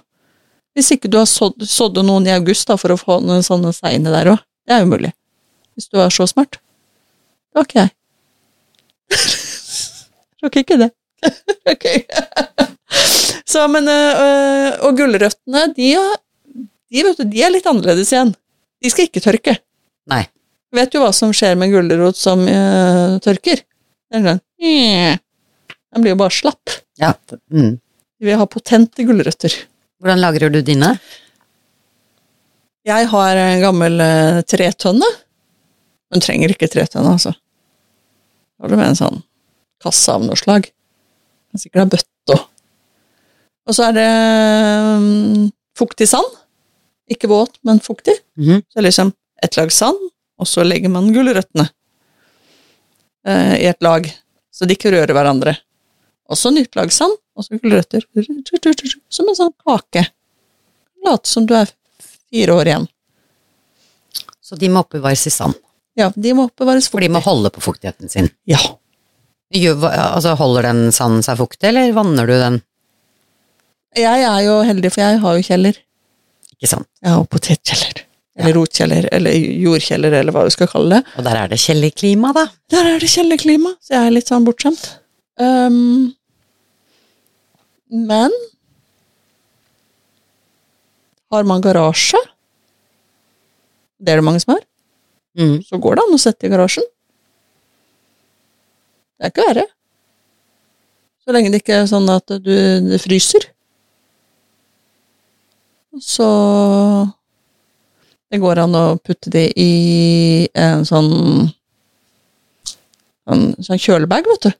[0.76, 3.72] Hvis ikke du har sådd, sådd noen i august da, for å få noen sånne
[3.72, 4.42] seine der òg.
[4.68, 5.14] Det er umulig.
[5.76, 6.58] Hvis du er så smart.
[7.48, 7.92] Det var ikke jeg.
[10.44, 10.90] Rakk ikke det.
[11.72, 11.86] ok.
[13.48, 15.94] så, men øh, Og gulrøttene, de,
[16.92, 18.34] de, de er litt annerledes igjen.
[18.84, 19.56] De skal ikke tørke.
[20.12, 20.26] Nei.
[20.74, 23.62] Vet du hva som skjer med gulrot som uh, tørker?
[24.12, 26.78] Den, sånn, den blir jo bare slapp.
[27.00, 27.14] ja.
[27.52, 27.76] Mm.
[28.16, 29.52] Vi har potente gulrøtter.
[30.00, 30.94] Hvordan lagrer du dine?
[32.88, 35.08] Jeg har en gammel uh, tretønne.
[36.14, 37.34] Hun trenger ikke tretønne, altså.
[38.56, 39.20] Da har du med en sånn
[39.84, 40.70] kasse av noe slag.
[41.50, 42.46] Kan sikkert ha bøtte òg.
[43.66, 44.08] Og så er det
[44.96, 46.28] um, fuktig sand.
[47.10, 48.14] Ikke våt, men fuktig.
[48.38, 48.62] Mhm.
[48.64, 49.12] Så det er liksom
[49.44, 49.98] et lag sand,
[50.36, 51.68] og så legger man gulrøttene
[53.26, 54.08] eh, i et lag,
[54.52, 55.56] så de ikke rører hverandre.
[56.30, 58.04] Og så nytt lag sand, og så gulrøtter.
[59.12, 60.06] Som en sånn kake.
[61.06, 61.70] Late som du er
[62.02, 62.88] fire år igjen.
[64.42, 65.56] Så de må oppbevares i sand.
[65.96, 68.28] Ja, de må oppbevares For de må holde på fuktigheten sin.
[68.48, 68.60] Ja.
[69.54, 72.58] Altså, holder den sanden seg fuktig, eller vanner du den?
[73.96, 75.78] Jeg er jo heldig, for jeg har jo kjeller.
[76.56, 76.88] Ikke sant?
[77.00, 78.05] Jeg har potetkjeller.
[78.36, 79.32] Eller rotkjeller, eller
[79.64, 81.14] jordkjeller, eller hva du skal kalle det.
[81.16, 82.42] Og der er det kjellerklima, da.
[82.74, 84.84] Der er det kjellerklima, så jeg er litt sånn bortskjemt.
[85.40, 86.12] Um,
[87.88, 88.34] men
[91.32, 92.20] har man garasje,
[93.98, 94.64] det er det mange som har,
[95.36, 95.58] Mm.
[95.68, 96.84] så går det an å sette i garasjen.
[99.18, 99.64] Det er ikke verre.
[101.24, 102.54] Så lenge det ikke er sånn at du,
[102.88, 103.44] det fryser.
[106.00, 106.24] Så
[108.30, 111.10] det går an å putte det i en sånn
[113.30, 114.52] en sånn kjølebag, vet du.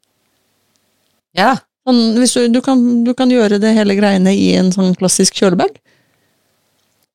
[1.39, 1.53] Ja.
[1.87, 5.77] Sånn, du, du, kan, du kan gjøre det hele greiene i en sånn klassisk kjølebag.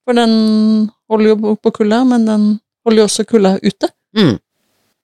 [0.07, 0.31] For den
[1.11, 2.45] holder jo på kulda, men den
[2.87, 3.91] holder jo også kulda ute.
[4.15, 4.37] Mm.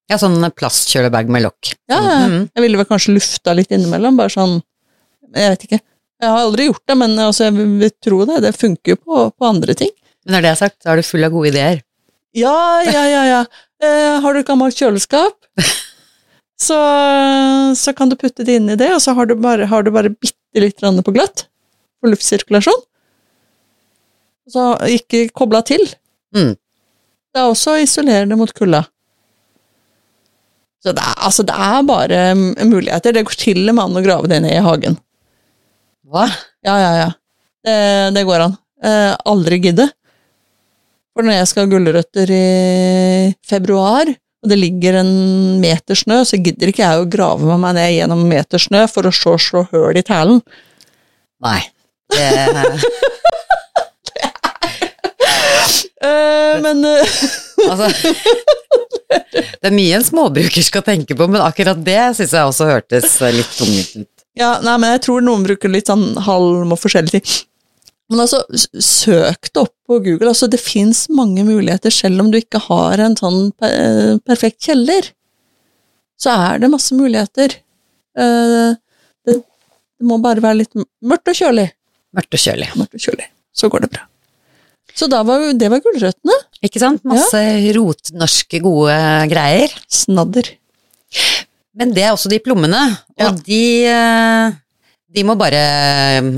[0.08, 1.74] Ja, sånn plastkjølebag med lokk.
[1.92, 2.48] Ja, Mm.
[2.56, 4.62] jeg ville vel kanskje lufta litt innimellom, bare sånn
[5.36, 5.80] Jeg vet ikke.
[6.22, 8.38] Jeg har aldri gjort det, men altså, jeg vil tro det.
[8.46, 9.90] Det funker jo på, på andre ting.
[10.28, 11.80] Men når det er sagt, så er du full av gode ideer.
[12.36, 13.44] Ja, ja, ja, ja.
[13.80, 15.38] Eh, har du et gammelt kjøleskap,
[16.68, 16.80] så,
[17.80, 19.92] så kan du putte det inn i det, og så har du bare, har du
[19.96, 21.46] bare bitte litt på gløtt
[22.02, 22.84] for luftsirkulasjon.
[24.52, 25.84] Så ikke kobla til.
[26.36, 26.56] Mm.
[26.58, 28.84] Det er også isolerende mot kulda.
[30.84, 33.16] Så det er, altså, det er bare mm, muligheter.
[33.16, 35.00] Det går til og med an å grave det ned i hagen.
[36.08, 36.28] Hva?
[36.64, 37.10] Ja, ja, ja.
[37.64, 37.78] Det,
[38.16, 38.56] det går an.
[38.84, 39.90] Eh, aldri gidde.
[41.18, 45.08] For når jeg skal ha gulrøtter i februar, og det ligger en
[45.58, 49.10] meter snø, så gidder ikke jeg å grave meg ned gjennom en meter snø for
[49.10, 50.44] å så slå høl i tælen.
[51.42, 51.64] Nei.
[52.14, 52.30] Det,
[55.98, 57.16] Uh, men uh.
[57.66, 57.88] altså,
[59.34, 63.18] det er mye en småbruker skal tenke på, men akkurat det syns jeg også hørtes
[63.34, 64.26] litt tungvint ut.
[64.38, 67.42] Ja, nei, men jeg tror noen bruker litt sånn halm og forskjellige ting.
[68.08, 68.40] Men altså,
[68.80, 70.32] søk det opp på Google.
[70.32, 73.50] Altså, det fins mange muligheter, selv om du ikke har en sånn
[74.28, 75.12] perfekt kjeller.
[76.18, 77.58] Så er det masse muligheter.
[78.18, 78.70] Eh,
[79.28, 79.38] det,
[80.08, 81.68] må bare være litt mørkt og kjølig.
[82.18, 82.70] Mørkt og kjølig.
[82.80, 83.28] Mørkt og kjølig.
[83.58, 84.06] Så går det bra.
[84.98, 86.38] Så var, det var gulrøttene.
[86.66, 87.04] Ikke sant?
[87.06, 87.42] Masse
[87.76, 88.96] rotnorske, gode
[89.30, 89.74] greier.
[89.94, 90.50] Snadder.
[91.78, 92.80] Men det er også de plommene,
[93.20, 93.28] Ja.
[93.28, 94.56] og de, eh,
[95.14, 95.60] de må bare
[96.18, 96.32] eh,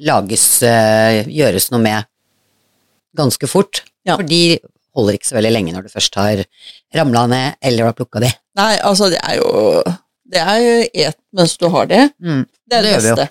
[0.00, 2.08] lages, eh, gjøres noe med
[3.16, 3.82] ganske fort.
[4.06, 4.16] Ja.
[4.16, 4.58] For de
[4.94, 6.44] holder ikke så veldig lenge når du først har
[6.94, 8.30] ramla ned eller har plukka de.
[8.58, 9.82] Nei, altså, det er jo
[10.24, 12.10] Det er jo et mens du har det.
[12.18, 12.46] Mm.
[12.66, 13.28] Det er det, Det beste.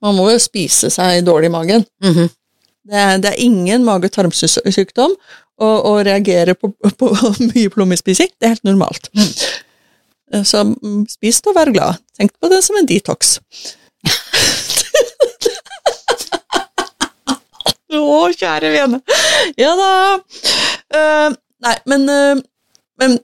[0.00, 1.84] Man må jo spise seg dårlig i magen.
[2.02, 2.30] Mhm.
[2.90, 5.12] Det er, det er ingen mage-tarmsykdom
[5.60, 7.10] å, å reagere på, på
[7.52, 8.32] mye plommespising.
[8.40, 9.10] Det er helt normalt.
[10.46, 12.00] Så mm, spis det og vær glad.
[12.16, 13.36] Tenk på det som en detox.
[17.90, 19.00] Å, kjære vene.
[19.58, 19.90] Ja da.
[20.90, 22.42] Uh, nei, men, uh,
[23.02, 23.18] men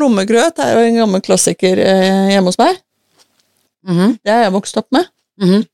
[0.00, 2.78] Plommegrøt er jo en gammel klassiker eh, hjemme hos meg.
[3.84, 4.14] Mhm.
[4.24, 5.10] Det har jeg vokst opp med.
[5.40, 5.66] Mhm.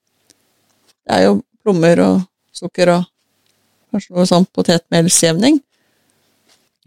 [1.07, 3.05] Det er jo plommer og sukker og
[3.94, 5.61] kanskje noe sånn potetmelsjevning.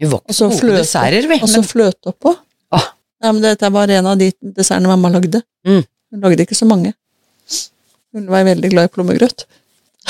[0.00, 1.40] Vi så på gode fløte, desserter, vi.
[1.40, 2.34] og så Men, fløte oppå.
[2.72, 2.86] Ah.
[3.20, 5.42] Nei, men dette var en av de dessertene mamma lagde.
[5.64, 5.82] Mm.
[5.84, 6.94] Hun lagde ikke så mange.
[8.14, 9.44] Hun var veldig glad i plommegrøt.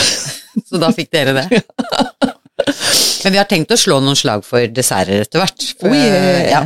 [0.69, 1.63] så da fikk dere det.
[3.25, 5.67] Men vi har tenkt å slå noen slag for desserter etter hvert.
[5.81, 6.49] For, Oh, yeah.
[6.51, 6.63] ja,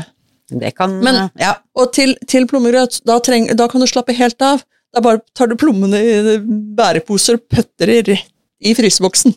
[0.61, 1.57] det kan Men- ja.
[1.75, 4.63] Og til, til plommegrøt, da, treng, da kan du slappe helt av.
[4.95, 6.39] Da bare tar du plommene i
[6.79, 8.31] bæreposer og putter de rett
[8.65, 9.35] i fryseboksen.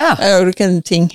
[0.00, 0.14] ja.
[0.20, 1.08] Jeg gjør ikke en ting.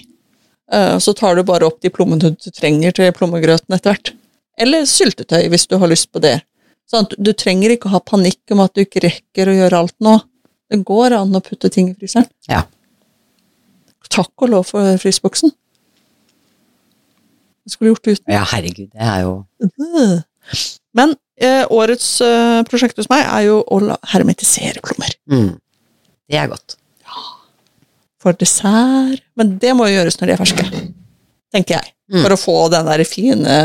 [0.72, 4.12] Eh, Så tar du bare opp de plommene du trenger til plommegrøten etter hvert.
[4.60, 6.42] Eller syltetøy, hvis du har lyst på det.
[6.90, 9.84] Sånn at du trenger ikke å ha panikk om at du ikke rekker å gjøre
[9.84, 10.16] alt nå.
[10.70, 12.30] Det går an å putte ting i fryseren.
[12.50, 12.64] Ja.
[14.10, 15.54] Takk og lov for fryseboksen.
[17.64, 18.34] Det skulle gjort uten.
[18.34, 20.22] ja, herregud, det er jo Øh.
[20.98, 23.80] Men eh, årets eh, prosjekt hos meg er jo å
[24.14, 25.14] hermetisere plommer.
[25.30, 25.52] mm.
[26.30, 26.76] Det er godt.
[28.22, 30.66] For dessert Men det må jo gjøres når de er ferske,
[31.54, 31.94] tenker jeg.
[32.12, 32.24] Mm.
[32.24, 33.56] For å få den der fine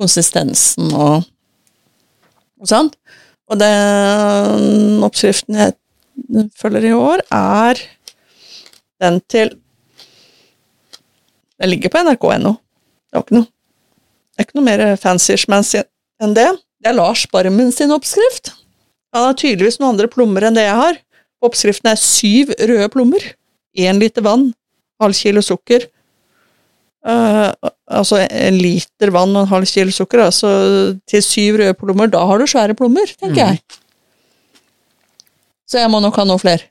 [0.00, 1.24] konsistensen og,
[2.68, 2.90] sånn.
[3.50, 5.74] Og den oppskriften jeg
[6.56, 7.80] følger i år, er
[9.02, 9.56] den til
[11.60, 12.50] Den ligger på nrk.no.
[12.58, 13.50] Det var ikke noe
[14.34, 15.84] det er ikke noe mer fancy-schmancy
[16.24, 16.48] enn det.
[16.82, 18.50] Det er Lars Barmen sin oppskrift.
[19.14, 20.98] Han har tydeligvis noen andre plommer enn det jeg har.
[21.46, 23.22] Oppskriften er syv røde plommer,
[23.78, 24.48] én liter vann,
[24.98, 25.86] halv kilo sukker.
[27.04, 30.50] Eh, altså en liter vann og en halv kilo sukker, altså
[31.10, 32.08] til syv røde plommer.
[32.12, 33.42] Da har du svære plommer, tenker mm.
[33.42, 33.60] jeg.
[35.68, 36.70] Så jeg må nok ha noen flere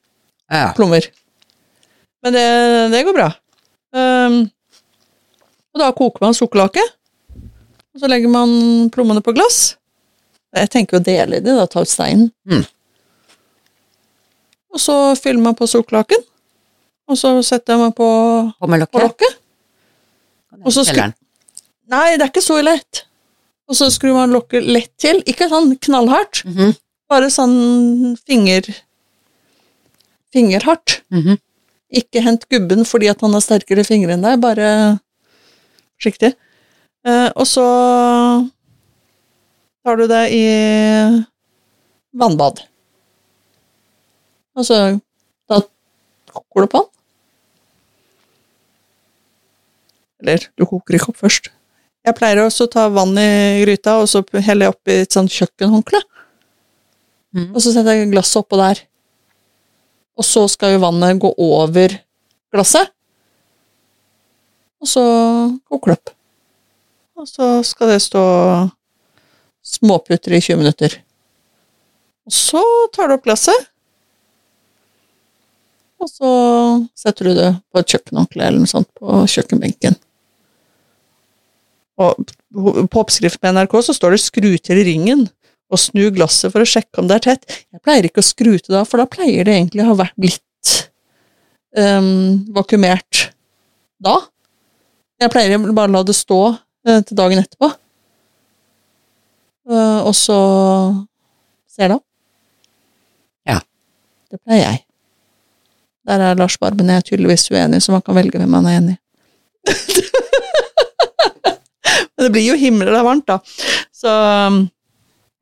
[0.52, 0.72] Ja.
[0.78, 1.06] plommer.
[2.24, 2.48] Men det,
[2.93, 3.30] det går bra.
[3.93, 4.43] Um,
[5.74, 6.82] og da koker man sukkerlake,
[7.93, 9.76] og så legger man plommene på glass.
[10.54, 12.30] Jeg tenker å dele de, da, ta ut steinen.
[12.50, 12.63] Mm.
[14.74, 16.22] Og så fyller man på sukkerlaken,
[17.10, 18.08] og så setter man på,
[18.58, 19.43] på lokket.
[20.66, 21.13] Og så skal-
[21.89, 23.04] Nei, det er ikke så lett.
[23.68, 25.22] Og så skrur man lokket lett til.
[25.26, 26.76] Ikke sånn knallhardt, Mhm.
[27.10, 28.62] bare sånn finger
[30.34, 31.02] fingerhardt.
[31.12, 31.38] Mhm.
[31.94, 35.00] Ikke hent gubben fordi at han har sterkere fingre enn deg, bare
[36.00, 36.34] forsiktig.
[37.06, 38.50] Eh, og så
[39.86, 40.44] tar du det i
[42.16, 42.63] vannbad.
[44.56, 45.02] Og så
[45.50, 45.62] da
[46.34, 46.89] koker du på den.
[50.24, 51.52] Eller, du koker ikke opp først.
[52.04, 55.32] Jeg pleier også å ta vann i gryta, og så heller jeg oppi et sånt
[55.32, 56.00] kjøkkenhåndkle.
[57.36, 57.50] Mm.
[57.52, 58.82] Og så setter jeg glasset oppå der.
[60.20, 61.96] Og så skal jo vannet gå over
[62.54, 62.92] glasset.
[64.84, 65.04] Og så
[65.72, 66.14] koker det opp.
[67.24, 68.24] Og så skal det stå
[69.64, 70.98] småputter i 20 minutter.
[72.28, 72.64] Og så
[72.96, 73.70] tar du opp glasset.
[76.04, 76.32] Og så
[77.00, 79.96] setter du det på et kjøkkenhåndkle eller noe sånt på kjøkkenbenken.
[82.02, 82.34] Og
[82.90, 85.28] på oppskrift på NRK så står det 'skru til i ringen'
[85.74, 87.60] og snu glasset for å sjekke om det er tett.
[87.74, 90.18] Jeg pleier ikke å skru til da, for da pleier det egentlig å ha vært
[90.22, 90.74] blitt
[91.78, 93.30] um, vakuumert
[94.04, 94.20] da.
[95.22, 97.72] Jeg pleier bare å la det stå uh, til dagen etterpå.
[99.70, 100.40] Uh, og så
[101.72, 102.00] ser da.
[103.50, 103.62] Ja.
[104.30, 104.84] Det pleier jeg.
[106.04, 108.82] Der er Lars Barben jeg er tydeligvis uenig, så man kan velge hvem man er
[108.82, 109.00] enig i.
[112.24, 113.42] Men det blir jo himla varmt, da.
[113.92, 114.62] Så um,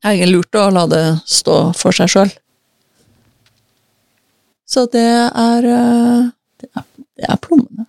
[0.02, 2.32] det er lurt å la det stå for seg sjøl.
[4.66, 6.26] Så det er uh,
[6.58, 7.86] Det er, det er plommene.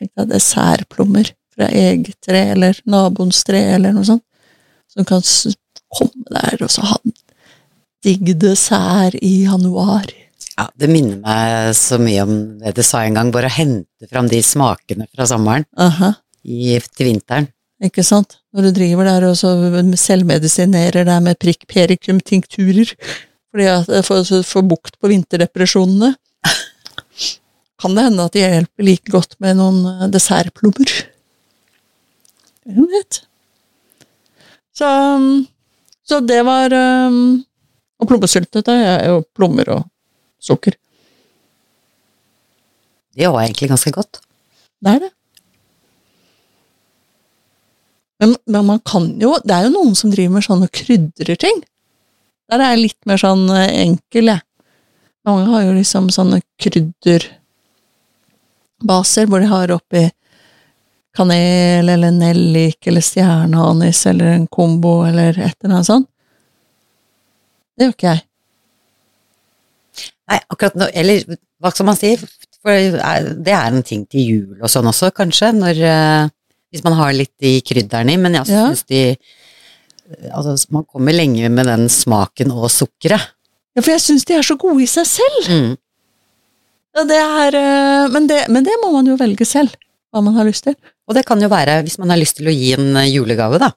[0.00, 4.24] Tenk deg dessertplommer fra eget tre eller naboens tre eller noe sånt.
[4.88, 5.20] Som kan
[5.92, 7.16] komme der og så ha en
[8.04, 10.08] digg dessert i januar.
[10.56, 14.08] Ja, det minner meg så mye om det du sa en gang, bare å hente
[14.08, 16.14] fram de smakene fra sommeren Aha.
[16.44, 17.52] i, til vinteren.
[17.82, 18.38] Ikke sant?
[18.54, 19.52] Når du driver der og så
[19.98, 22.94] selvmedisinerer deg med prikk perikum-tinkturer
[23.52, 26.14] fordi at for å få bukt på vinterdepresjonene,
[27.82, 30.92] kan det hende at det hjelper like godt med noen eh, dessertplommer.
[32.64, 33.18] Hvem vet?
[34.72, 35.42] Så, um,
[36.06, 37.42] så det var um,
[38.00, 39.82] Og plommesyltetøy er jo plommer og
[40.40, 40.78] sukker.
[43.12, 44.22] Det var egentlig ganske godt.
[44.82, 45.10] Det er det.
[48.22, 51.58] Men, men man kan jo Det er jo noen som driver med sånne krydrer ting.
[52.52, 54.40] Der er jeg litt mer sånn eh, enkel, jeg.
[55.26, 60.04] Mange har jo liksom sånne krydderbaser hvor de har oppi
[61.16, 66.08] kanel eller nellik eller stjerneanis eller en kombo eller et eller annet sånt.
[67.76, 68.22] Det gjør ikke jeg.
[70.32, 71.16] Nei, akkurat nå, eller
[71.62, 72.10] hva skal man si,
[72.62, 76.30] for er- det er en ting til jul og sånn også, kanskje, når, eh,
[76.72, 78.64] hvis man har litt de krydderne i, men jeg Ja.
[78.66, 79.02] synes de,
[80.32, 83.28] altså man kommer lenge med den smaken og sukkeret.
[83.76, 85.46] Ja, for jeg syns de er så gode i seg selv.
[85.48, 85.76] Mm.
[86.96, 89.72] Ja, det er, eh, men, det, men det må man jo velge selv,
[90.12, 90.74] hva man har lyst til.
[91.08, 93.58] Og det kan jo være hvis man har lyst til å gi en eh, julegave,
[93.62, 93.70] da.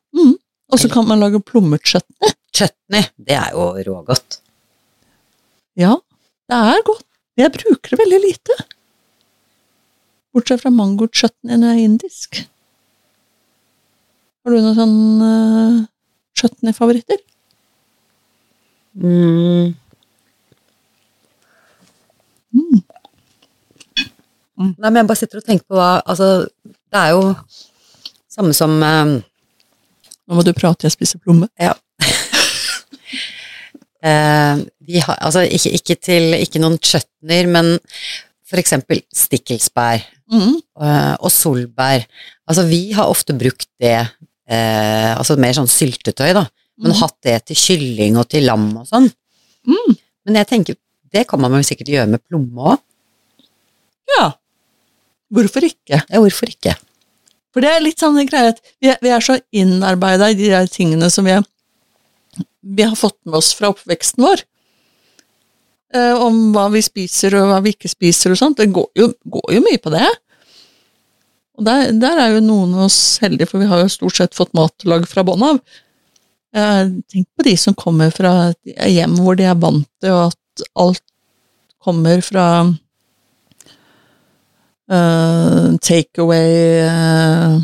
[0.72, 2.32] Og så kan man lage plommechutney.
[2.56, 4.40] Chutney, det er jo rågodt.
[5.80, 5.94] Ja,
[6.50, 7.04] det er godt.
[7.38, 8.56] Jeg bruker det veldig lite.
[10.36, 12.42] Bortsett fra mango-chutney når jeg er indisk.
[14.46, 15.78] Har du noen sånn uh,
[16.38, 17.18] chutney-favoritter?
[19.02, 19.74] Mm.
[24.56, 26.28] Nei, men jeg bare sitter og tenker på hva, altså,
[26.64, 27.24] det er jo
[28.32, 29.16] samme som eh,
[30.26, 31.50] Nå må du prate, jeg spiser plomme.
[31.62, 31.74] Ja.
[34.06, 37.72] Eh, vi har, altså ikke, ikke til ikke noen chutneyer, men
[38.46, 40.60] for eksempel stikkelsbær Mm.
[40.82, 42.06] eh, og solbær.
[42.46, 43.96] Altså vi har ofte brukt det,
[44.48, 46.46] eh, altså mer sånn syltetøy, da,
[46.78, 47.00] men Mm.
[47.02, 49.10] hatt det til kylling og til lam og sånn.
[49.68, 49.96] Mm.
[50.26, 50.76] Men jeg tenker,
[51.14, 52.82] det kan man vel sikkert gjøre med plomme òg.
[54.18, 54.26] Ja.
[55.34, 56.02] Hvorfor ikke?
[56.10, 56.76] Ja, hvorfor ikke?
[57.54, 60.36] For det er litt sånn en greie at vi er, vi er så innarbeida i
[60.38, 61.46] de der tingene som vi, er,
[62.62, 64.44] vi har fått med oss fra oppveksten vår.
[65.96, 68.58] Eh, om hva vi spiser og hva vi ikke spiser og sånt.
[68.60, 70.06] Det går jo, går jo mye på det.
[71.56, 74.36] Og der, der er jo noen av oss heldige, for vi har jo stort sett
[74.36, 75.60] fått matlag fra bånn av.
[76.56, 81.04] Eh, tenk på de som kommer fra hjem hvor de er vant til at alt
[81.86, 82.46] kommer fra
[84.90, 87.60] uh, takeaway, uh,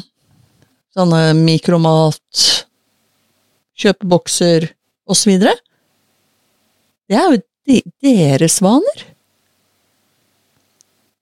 [0.93, 2.43] sånne mikromat,
[3.81, 4.67] kjøpebokser
[5.09, 5.31] osv.
[5.41, 9.05] Det er jo de, deres vaner.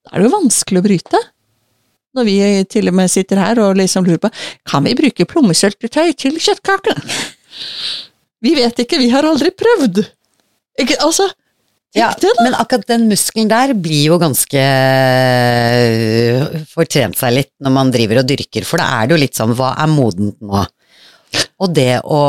[0.04, 1.24] Da er det jo vanskelig å bryte.
[2.18, 2.38] Når vi
[2.72, 4.32] til og med sitter her og liksom lurer på
[4.68, 7.20] kan vi bruke plommesøltetøy til kjøttkakene.
[8.42, 10.02] Vi vet ikke, vi har aldri prøvd.
[10.80, 11.28] Ikke, altså,
[11.98, 17.50] Ja, det men akkurat den muskelen der blir jo ganske øh, Får trent seg litt
[17.66, 20.38] når man driver og dyrker, for da er det jo litt sånn hva er modent
[20.38, 20.62] nå?
[21.60, 22.20] Og det å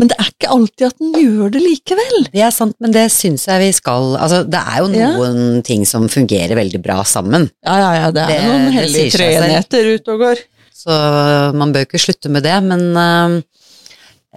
[0.00, 2.16] Men det er ikke alltid at den gjør det likevel.
[2.32, 5.10] Det er sant, men det syns jeg vi skal Altså, det er jo Ja.
[5.14, 9.12] noen ting som fungerer veldig bra sammen, Ja, ja, ja, det er Det- noen hellige
[9.18, 10.38] treenheter ute og går.
[10.74, 13.42] så man bør ikke slutte med det, men uh,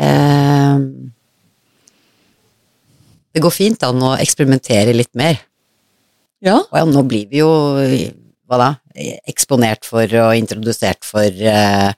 [0.02, 0.80] uh,
[3.34, 5.39] Det går fint an å eksperimentere litt mer.
[6.44, 7.48] Ja, Og ja, nå blir vi jo
[8.50, 8.70] hva da,
[9.30, 11.94] eksponert for og introdusert for eh,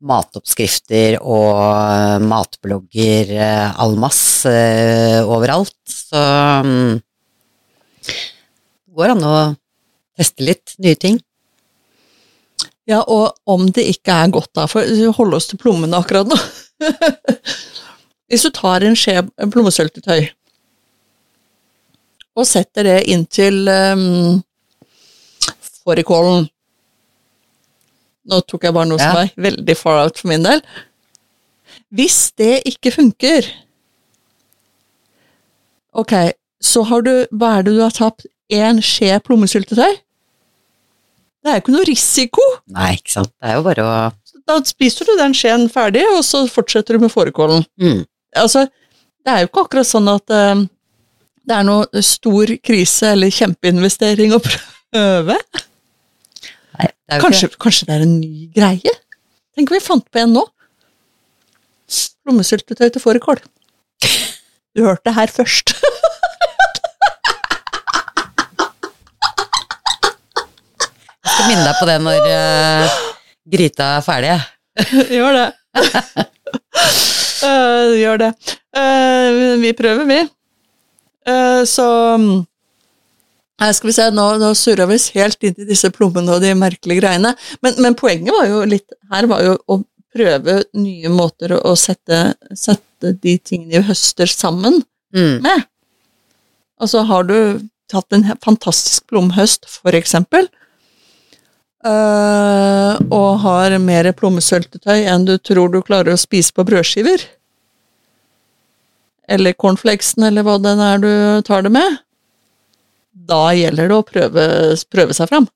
[0.00, 6.22] matoppskrifter og matblogger eh, all masse eh, overalt, så
[6.64, 7.00] mm,
[8.06, 9.34] det går an å
[10.18, 11.20] teste litt nye ting.
[12.88, 16.28] ja, og om det ikke er godt da, for vi holder oss til plommene akkurat
[16.28, 16.38] nå.
[18.30, 20.30] Hvis du tar en skje plommesøltetøy
[22.38, 24.40] og setter det inntil um,
[25.82, 26.46] fårikålen
[28.30, 29.24] Nå tok jeg bare noe som Ja.
[29.24, 30.62] var veldig far out for min del.
[31.94, 33.46] Hvis det ikke funker
[35.94, 36.12] Ok,
[36.62, 38.26] så har du Hva er det du har tapt?
[38.50, 39.98] Én skje plommesyltetøy?
[41.40, 42.42] Det er jo ikke noe risiko.
[42.74, 43.30] Nei, ikke sant.
[43.40, 43.92] Det er jo bare å
[44.50, 47.64] Da spiser du den skjeen ferdig, og så fortsetter du med fårikålen.
[47.80, 48.04] mm.
[48.36, 48.64] Altså,
[49.24, 50.60] det er jo ikke akkurat sånn at uh,
[51.46, 55.36] det er noe stor krise eller kjempeinvestering å prøve.
[56.78, 58.92] Nei, det Kanskje, kanskje det er en ny greie?
[59.56, 60.44] Tenk om vi fant på en nå.
[62.28, 63.40] Lommesyltetøy til fårikål.
[64.76, 65.74] Du hørte det her først.
[71.20, 72.98] Jeg skal minne deg på det når uh,
[73.50, 74.36] gryta er ferdig.
[75.16, 75.48] gjør det.
[77.44, 78.30] uh, gjør det.
[78.76, 80.20] Uh, vi prøver, vi.
[81.68, 82.49] Så her
[83.76, 86.54] skal vi se, nå, nå surra vi oss helt inn i disse plommene og de
[86.56, 87.34] merkelige greiene.
[87.60, 92.32] Men, men poenget var jo litt her var jo å prøve nye måter å, sette,
[92.56, 95.40] sette de tingene vi høster sammen Mm.
[95.42, 95.64] med.
[96.80, 100.46] Altså har du tatt en fantastisk plomhøst, for eksempel,
[101.82, 107.24] øh, og har mer plommesøltetøy enn du tror du klarer å spise på brødskiver,
[109.30, 111.10] eller cornflakesen, eller hva den er du
[111.46, 111.98] tar det med,
[113.28, 114.44] da gjelder det å prøve,
[114.90, 115.48] prøve seg fram.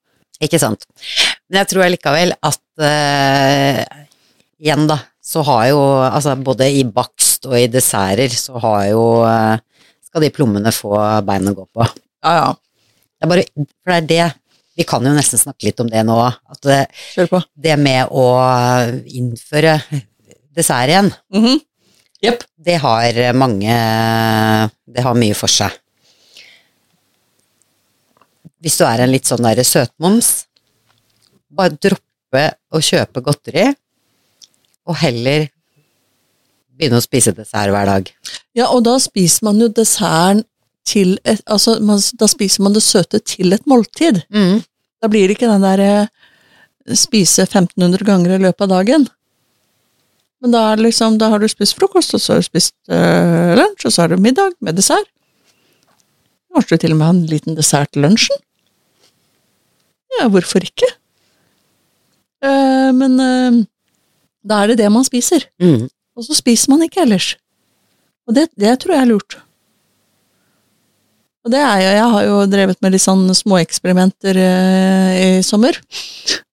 [0.42, 0.84] Ikke sant.
[1.48, 3.82] Men jeg tror allikevel at eh,
[4.62, 9.04] igjen, da, så har jo altså både i bakst og i desserter så har jo
[9.28, 9.60] eh,
[10.04, 10.94] skal de plommene få
[11.26, 11.86] bein å gå på.
[12.24, 12.48] Ja, ja.
[13.14, 13.44] Det er bare,
[13.84, 14.24] for det er det
[14.74, 16.80] Vi kan jo nesten snakke litt om det nå, at det,
[17.54, 18.24] det med å
[19.06, 19.76] innføre
[20.54, 21.60] dessert igjen, mm -hmm.
[22.26, 22.42] yep.
[22.56, 23.76] det har mange
[24.86, 25.70] Det har mye for seg.
[28.64, 30.46] Hvis du er en litt sånn derre søtmoms,
[31.52, 33.66] bare droppe å kjøpe godteri,
[34.88, 35.50] og heller
[36.74, 38.08] begynne å spise dessert hver dag.
[38.56, 40.44] Ja, og da spiser man jo desserten
[40.84, 44.18] til et, altså man, Da spiser man det søte til et måltid.
[45.00, 49.06] Da blir det ikke den der eh, spise 1500 ganger i løpet av dagen.
[50.44, 53.54] Men da, er liksom, da har du spist frokost, og så har du spist øh,
[53.56, 55.08] lunsj, og så har du middag med dessert.
[56.52, 58.44] Kanskje du til og med har en liten dessert til lunsjen?
[60.18, 60.88] Ja, hvorfor ikke?
[62.44, 63.64] Uh, men uh,
[64.44, 65.46] da er det det man spiser.
[65.62, 65.88] Mm.
[66.14, 67.34] Og så spiser man ikke ellers.
[68.28, 69.38] Og det, det tror jeg er lurt.
[71.44, 75.80] Og det er jo, jeg har jo drevet med litt sånn småeksperimenter uh, i sommer.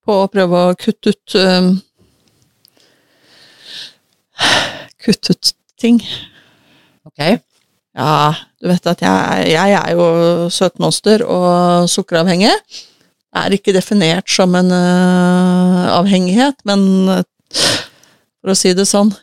[0.02, 1.38] På å prøve å kutte ut
[5.02, 5.98] Kutte ut ting.
[7.06, 7.42] Ok.
[7.98, 10.06] Ja, du vet at jeg, jeg er jo
[10.54, 12.54] søtmonster og sukkeravhengig.
[13.32, 17.22] Er ikke definert som en uh, avhengighet, men uh,
[18.42, 19.14] for å si det sånn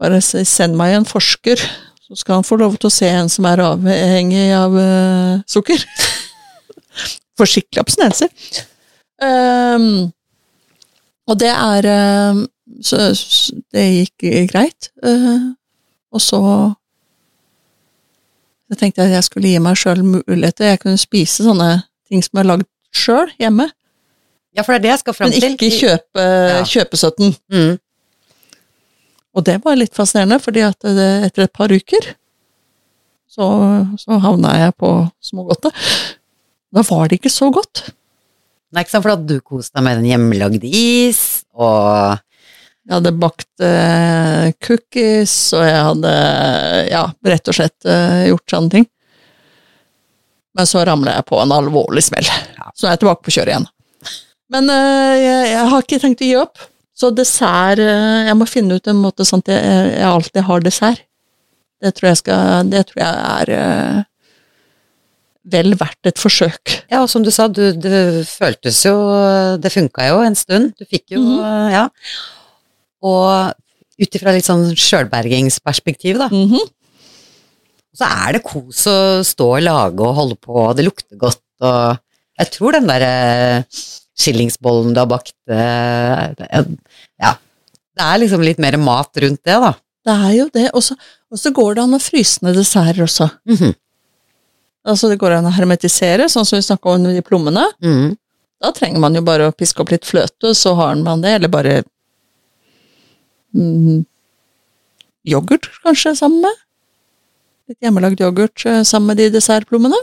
[0.00, 1.60] Bare send meg en forsker,
[2.00, 5.82] så skal han få lov til å se en som er avhengig av uh, sukker.
[7.36, 8.32] For skikkelig abstinenser.
[9.20, 10.08] Um,
[11.28, 11.88] og det er
[12.80, 14.88] så, s- Det gikk greit.
[15.04, 16.40] og så
[18.70, 20.72] jeg tenkte at jeg skulle gi meg sjøl muligheter.
[20.72, 21.70] Jeg kunne spise sånne
[22.08, 23.70] ting som har lagd sjøl hjemme,
[24.56, 26.62] Ja, for det er det jeg skal fram men ikke kjøpe Ja.
[26.66, 27.36] kjøpesøtten.
[27.54, 27.76] Mm.
[29.38, 32.08] Og det var litt fascinerende, fordi at det, etter et par uker
[33.30, 33.46] så,
[33.94, 34.90] så havna jeg på
[35.22, 35.70] smågodtet.
[36.74, 37.84] Da var det ikke så godt.
[38.74, 42.18] Nei, ikke sant, for hadde du kost deg med den hjemmelagde is, og
[42.90, 46.12] Jeg hadde bakt eh, cookies, og jeg hadde
[46.90, 48.86] ja, rett og slett eh, gjort sånne ting.
[50.58, 52.26] Men så ramla jeg på en alvorlig smell,
[52.74, 53.68] så er jeg tilbake på kjøret igjen.
[54.50, 56.58] Men eh, jeg, jeg har ikke tenkt å gi opp,
[57.00, 60.64] så dessert eh, Jeg må finne ut en måte sånn at jeg, jeg alltid har
[60.66, 61.04] dessert.
[61.80, 64.00] Det tror jeg, skal, det tror jeg er eh,
[65.54, 66.74] vel verdt et forsøk.
[66.90, 68.92] Ja, og som du sa, du, det føltes jo
[69.62, 70.74] Det funka jo en stund.
[70.76, 71.70] Du fikk jo Mhm.
[71.72, 71.86] Ja.
[73.00, 73.54] Og
[74.00, 76.26] ut ifra litt sånn sjølbergingsperspektiv, da,
[77.90, 77.98] Mhm.
[77.98, 81.42] så er det kos å stå og lage og holde på, og det lukter godt,
[81.60, 81.98] og
[82.38, 83.64] jeg tror den derre
[84.20, 86.64] skillingsbollen du har bakt eh,
[87.20, 87.34] Ja.
[87.96, 89.74] Det er liksom litt mer mat rundt det, da.
[90.06, 90.70] Det er jo det.
[90.72, 90.82] Og
[91.36, 93.26] så går det an å fryse ned desserter også.
[93.44, 93.74] Mhm.
[94.88, 97.66] Altså Det går an å hermetisere, sånn som vi snakka om de plommene.
[97.84, 98.16] Mm.
[98.62, 101.48] Da trenger man jo bare å piske opp litt fløte, så har man det, eller
[101.52, 101.82] bare
[103.54, 104.06] mm,
[105.28, 106.56] Yoghurt, kanskje, sammen med?
[107.70, 109.98] Litt hjemmelagd yoghurt eh, sammen med de dessertplommene?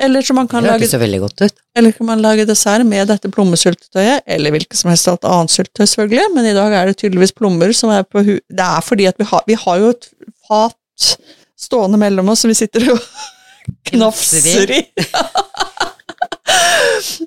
[0.00, 1.60] Eller så man Det kan lage så veldig godt ut.
[1.76, 6.24] eller kan man lage dessert med dette plommesyltetøyet, eller hvilket som helst annet syltetøy, selvfølgelig,
[6.34, 8.32] men i dag er det tydeligvis plommer som er på hu...
[8.48, 10.08] Det er fordi at vi har, vi har jo et
[10.48, 11.06] fat
[11.54, 12.98] stående mellom oss som vi sitter og
[13.92, 14.82] knafser i.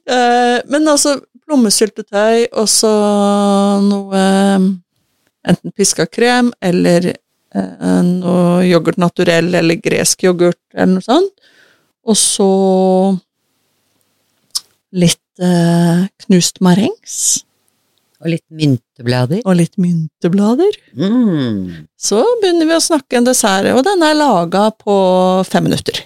[0.07, 2.89] Eh, men altså, plommesyltetøy og så
[3.83, 4.67] noe eh,
[5.51, 7.09] enten piska krem eller
[8.07, 11.33] noe yoghurt naturell eller gresk yoghurt eller noe sånt.
[12.07, 12.47] Og så
[14.97, 17.17] litt eh, knust marengs
[18.23, 19.41] Og litt mynteblader.
[19.45, 20.77] og litt mynteblader.
[20.95, 21.87] Mm.
[21.99, 24.95] Så begynner vi å snakke en dessert, og den er laga på
[25.49, 25.99] fem minutter.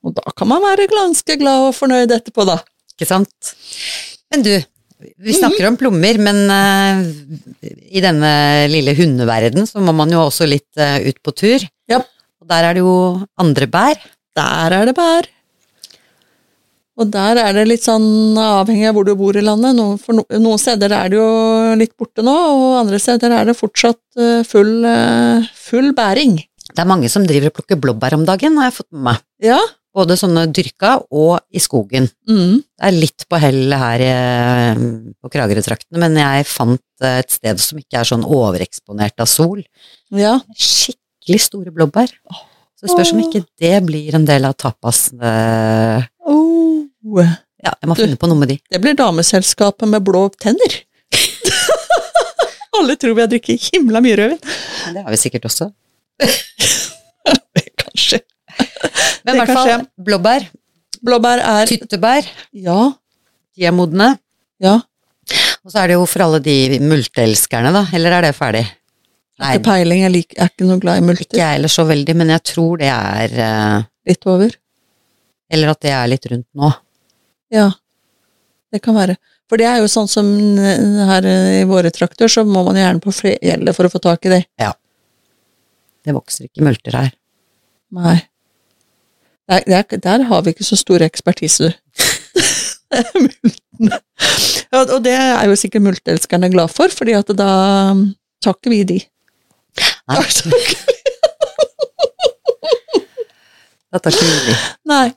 [0.00, 2.56] Og da kan man være ganske glad og fornøyd etterpå, da.
[2.96, 3.52] Ikke sant?
[4.32, 4.54] Men du,
[5.00, 7.02] vi snakker om plommer, men uh,
[7.88, 8.32] i denne
[8.70, 11.66] lille hundeverden så må man jo også litt uh, ut på tur.
[11.90, 12.02] Ja.
[12.40, 12.94] Og der er det jo
[13.40, 14.00] andre bær.
[14.36, 15.28] Der er det bær.
[17.00, 19.72] Og der er det litt sånn avhengig av hvor du bor i landet.
[19.78, 21.30] No, for no, noen steder er det jo
[21.80, 24.84] litt borte nå, og andre steder er det fortsatt uh, full,
[25.56, 26.36] full bæring.
[26.70, 29.22] Det er mange som driver og plukker blåbær om dagen, har jeg fått med meg.
[29.42, 29.58] Ja.
[29.94, 32.04] Både sånne dyrka og i skogen.
[32.30, 32.60] Mm.
[32.62, 34.82] Det er litt på hell her eh,
[35.18, 39.64] på Kragerø-traktene, men jeg fant eh, et sted som ikke er sånn overeksponert av sol.
[40.14, 40.36] ja.
[40.54, 42.12] Skikkelig store blåbær.
[42.78, 45.08] Så det spørs om ikke det blir en del av tapas.
[45.20, 46.86] eh, Oh.
[47.60, 48.60] Ja, jeg må Du- finne på noe med de.
[48.70, 50.78] Det blir dameselskapet med blå tenner.
[52.78, 54.38] Alle tror vi har drukket himla mye rødvin.
[54.94, 55.72] Det har vi sikkert også.
[57.82, 58.20] Kanskje.
[59.26, 59.78] Men i hvert fall skje.
[60.08, 60.48] blåbær,
[61.00, 62.92] Blåbær er tyttebær, Ja.
[63.56, 64.18] de er modne.
[64.60, 64.74] Ja.
[65.64, 67.86] Og så er det jo for alle de multeelskerne, da.
[67.96, 68.66] Eller er det ferdig?
[69.40, 70.02] Nei, Ikke peiling.
[70.04, 71.24] Jeg, liker, jeg er ikke noe glad i multer.
[71.24, 73.84] ikke jeg heller så veldig, men jeg tror det er uh...
[74.08, 74.52] Litt over.
[75.50, 76.72] Eller at det er litt rundt nå.
[77.52, 77.70] Ja.
[78.70, 79.16] Det kan være.
[79.50, 80.28] For det er jo sånn som
[81.08, 84.34] her i våre trakter, så må man gjerne på fjellet for å få tak i
[84.36, 84.42] det.
[84.60, 84.74] Ja.
[86.04, 87.10] Det vokser ikke multer her.
[87.96, 88.18] Nei.
[89.50, 91.72] Der, der, der har vi ikke så stor ekspertise.
[93.22, 93.98] Multene.
[94.78, 97.48] Og det er jo sikkert multeelskerne glad for, fordi at da
[97.90, 98.04] um,
[98.42, 98.98] tar ikke vi de.
[100.10, 100.20] Nei.
[103.90, 104.56] Da tar ikke- vi de.
[104.90, 105.08] Nei.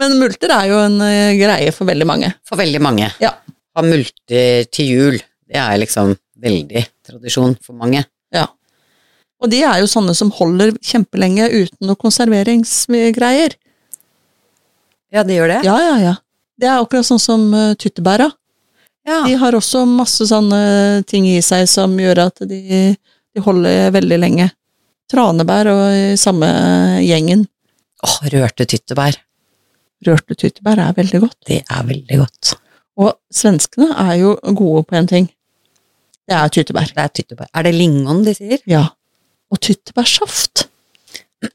[0.00, 2.32] Men multer er jo en eh, greie for veldig mange.
[2.48, 3.10] For veldig mange.
[3.20, 3.34] Ja.
[3.76, 8.02] Ha multer til jul, det er liksom veldig tradisjon for mange.
[8.34, 8.46] Ja.
[9.40, 13.56] Og de er jo sånne som holder kjempelenge uten noe konserveringsgreier.
[15.10, 15.62] Ja, de gjør det?
[15.66, 16.14] Ja, ja, ja.
[16.60, 18.28] Det er akkurat sånn som uh, tyttebæra.
[19.08, 19.22] Ja.
[19.24, 20.60] De har også masse sånne
[21.08, 22.60] ting i seg som gjør at de,
[22.92, 24.50] de holder veldig lenge.
[25.10, 26.50] Tranebær og i samme
[27.02, 27.46] gjengen.
[28.06, 29.16] Åh, rørte tyttebær.
[30.06, 31.38] Rørte tyttebær er veldig godt.
[31.48, 32.54] Det er veldig godt.
[33.00, 35.26] Og svenskene er jo gode på en ting.
[36.28, 36.92] Det er tyttebær.
[36.94, 37.50] Det er tyttebær.
[37.56, 38.60] Er det lingon de sier?
[38.68, 38.84] Ja.
[39.50, 40.66] Og tyttebærsaft.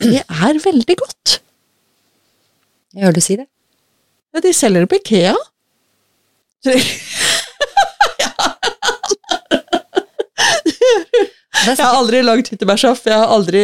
[0.02, 1.40] Det er veldig godt.
[2.96, 3.48] Jeg hører du si det.
[4.36, 5.36] Ja, de selger det på Ikea.
[11.66, 13.08] Jeg har aldri lagd tyttebærsaft.
[13.10, 13.62] Jeg har aldri,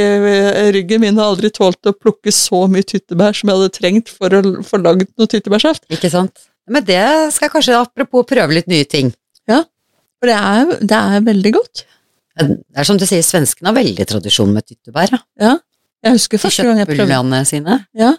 [0.74, 4.34] ryggen min har aldri tålt å plukke så mye tyttebær som jeg hadde trengt for
[4.38, 5.86] å få lagd noe tyttebærsaft.
[5.94, 6.48] Ikke sant?
[6.72, 7.04] Men det
[7.36, 9.12] skal jeg kanskje, apropos prøve litt nye ting.
[9.50, 9.64] Ja,
[10.22, 11.86] For det er, det er veldig godt.
[12.40, 15.14] Det er som du sier, svenskene har veldig tradisjon med tyttebær.
[15.42, 15.58] Ja.
[16.02, 17.82] Jeg husker første gang jeg prøvde sine.
[17.98, 18.16] Ja.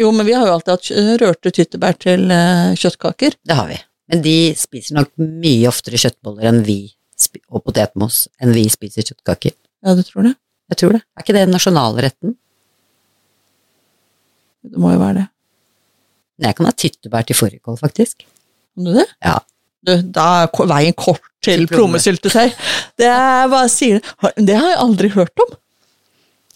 [0.00, 3.36] Jo, men vi har jo alltid hatt rørte tyttebær til eh, kjøttkaker.
[3.46, 3.78] Det har vi.
[4.10, 6.80] Men de spiser nok mye oftere kjøttboller enn vi,
[7.52, 9.54] og potetmos enn vi spiser kjøttkaker.
[9.86, 10.34] Ja, du tror det?
[10.70, 11.02] Jeg tror det.
[11.16, 12.34] Er ikke det nasjonalretten?
[14.70, 15.28] Det må jo være det.
[16.38, 18.24] Men jeg kan ha tyttebær til fårikål, faktisk.
[18.24, 19.06] Kan du det?
[19.24, 19.38] Ja.
[19.86, 22.52] Du, da er veien kort til plommesyltetøy.
[23.00, 24.00] Det det.
[24.20, 25.54] Har- jeg aldri hørt om.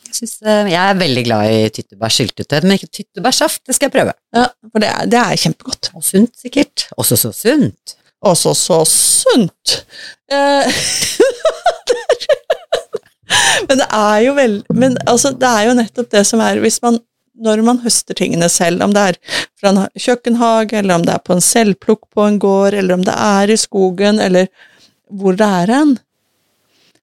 [0.07, 3.63] Jeg, synes, eh, jeg er veldig glad i tyttebærsyltetøy, men ikke tyttebærsaft.
[3.67, 4.13] Det skal jeg prøve.
[4.37, 5.91] Ja, for det er, det er kjempegodt.
[5.95, 6.87] Og sunt, sikkert.
[6.97, 7.97] Også så sunt.
[8.23, 9.81] Også så sunt.
[10.33, 10.69] Eh,
[13.69, 16.81] men det er jo vel Men altså, det er jo nettopp det som er hvis
[16.85, 17.01] man
[17.35, 19.19] når man høster tingene selv, om det er
[19.59, 22.95] fra en ha- kjøkkenhage, eller om det er på en selvplukk på en gård, eller
[22.95, 24.47] om det er i skogen, eller
[25.11, 25.97] hvor det er hen,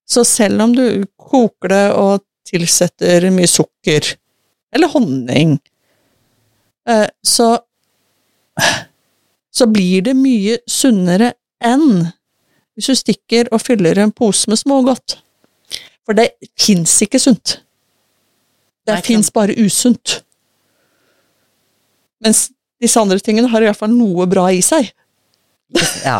[0.07, 4.13] så selv om du koker det og tilsetter mye sukker,
[4.75, 5.57] eller honning,
[6.89, 7.57] eh, så
[9.51, 12.05] så blir det mye sunnere enn
[12.75, 15.17] hvis du stikker og fyller en pose med smågodt.
[16.07, 16.29] For det
[16.59, 17.57] fins ikke sunt.
[18.87, 20.21] Det fins bare usunt.
[22.21, 22.47] Mens
[22.81, 24.89] disse andre tingene har iallfall noe bra i seg.
[26.03, 26.17] Ja.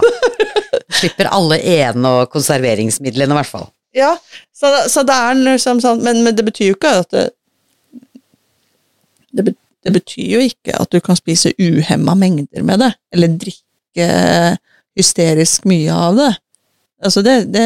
[1.01, 3.67] Slipper alle en- og konserveringsmidlene, i hvert fall.
[3.97, 4.13] Ja,
[4.55, 7.25] så, så det er liksom sånn men, men det betyr jo ikke at det,
[9.35, 9.53] det,
[9.83, 14.07] det betyr jo ikke at du kan spise uhemma mengder med det, eller drikke
[14.95, 16.29] hysterisk mye av det.
[17.03, 17.65] Altså, det, det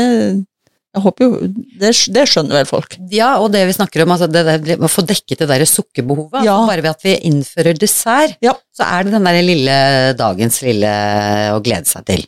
[0.95, 1.47] Jeg håper jo
[1.81, 2.95] Det, det skjønner vel folk.
[3.11, 6.41] Ja, og det vi snakker om, altså det der, å få dekket det der sukkerbehovet.
[6.45, 6.55] Ja.
[6.55, 8.53] Altså bare ved at vi innfører dessert, Ja.
[8.75, 9.79] så er det den der lille
[10.19, 10.93] dagens lille
[11.55, 12.23] å glede seg til.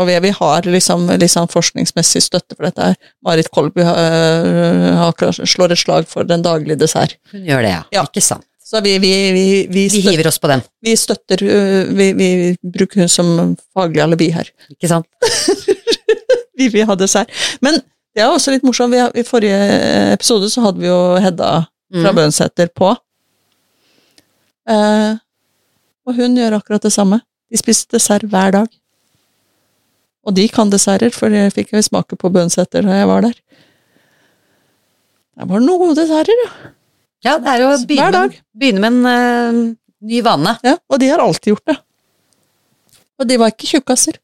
[0.00, 2.80] Og vi, vi har liksom, liksom forskningsmessig støtte for dette.
[2.80, 2.96] her.
[3.28, 7.18] Marit Kolby har akkurat slår et slag for den daglige dessert.
[7.34, 7.82] Hun gjør det, ja.
[7.98, 8.06] Ja.
[8.08, 8.46] Ikke sant.
[8.64, 11.42] Så vi, vi, vi, vi, Vi støtter, hiver oss på den, vi støtter
[11.92, 12.28] vi, vi
[12.64, 13.32] bruker hun som
[13.76, 14.48] faglig alibi her.
[14.72, 15.04] ikke sant.
[16.58, 17.32] vi vil ha dessert.
[17.64, 17.80] Men
[18.12, 18.92] det er også litt morsomt.
[18.92, 19.58] Vi I forrige
[20.12, 21.52] episode så hadde vi jo Hedda
[21.92, 22.16] fra Mm.
[22.16, 22.88] Bønseter på.
[24.72, 25.12] Eh,
[26.08, 27.18] og hun gjør akkurat det samme.
[27.52, 28.70] De spiser dessert hver dag.
[30.24, 33.36] Og de kan desserter, for det fikk jeg smake på Bønseter da jeg var der.
[35.36, 36.50] Det var noen gode desserter, ja.
[37.22, 38.22] Ja, det er jo å begynne,
[38.58, 39.74] begynne med en uh,
[40.08, 40.56] ny vane.
[40.66, 40.76] ja.
[40.90, 41.76] Og de har alltid gjort det.
[43.20, 44.16] Og de var ikke tjukkaser.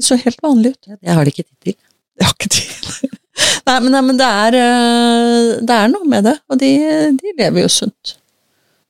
[0.00, 0.92] De så helt vanlige ut.
[0.96, 1.74] Jeg har det ikke tid til.
[2.20, 3.16] Jeg har ikke tid.
[3.68, 6.70] Nei, men, nei, men det, er, øh, det er noe med det, og de,
[7.16, 8.14] de lever jo sunt.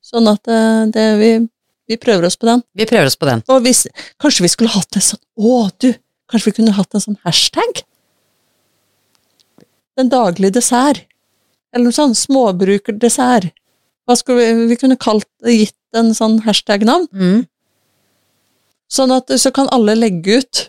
[0.03, 1.29] Sånn at øh, det, vi,
[1.91, 2.63] vi prøver oss på den.
[2.79, 3.43] Vi prøver oss på den.
[3.53, 3.85] Og hvis,
[4.23, 5.91] kanskje vi skulle hatt en sånn Å, du!
[6.31, 7.83] Kanskje vi kunne hatt en sånn hashtag?
[9.99, 11.05] Den daglige dessert.
[11.75, 13.51] Eller noe sånn småbrukerdessert.
[14.07, 17.11] Hva skulle vi, vi kunne kalt, gitt en sånn hashtag-navn?
[17.11, 17.41] Mm.
[18.91, 20.67] Sånn at så kan alle legge ut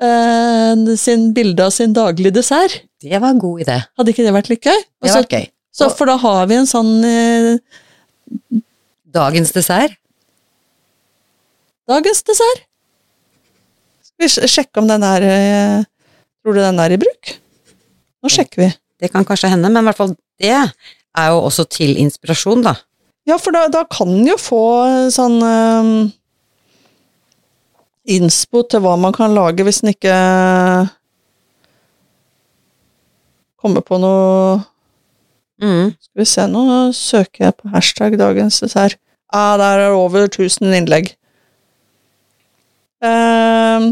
[0.00, 2.82] eh, sin bilde av sin daglige dessert.
[3.02, 3.78] Det var en god idé.
[3.98, 4.80] Hadde ikke det vært litt gøy?
[5.02, 5.46] Det var så- gøy.
[5.72, 7.58] så, for da har vi en sånn eh,
[9.16, 9.94] Dagens dessert.
[11.88, 12.64] dagens dessert.
[14.02, 15.84] Skal vi sjekke om den er eh,
[16.42, 17.32] Tror du den er i bruk?
[18.22, 18.68] Nå sjekker vi.
[19.00, 22.74] Det kan kanskje hende, men i hvert fall det er jo også til inspirasjon, da.
[23.26, 24.60] Ja, for da, da kan den jo få
[25.10, 26.12] sånn eh,
[28.06, 30.14] innspo til hva man kan lage hvis den ikke
[33.60, 34.64] kommer på noe
[35.62, 35.94] Mm.
[36.00, 38.98] Skal vi se, nå søker jeg på hashtag dagens dessert.
[39.32, 41.14] Ah, der er det over 1000 innlegg.
[43.00, 43.86] Um,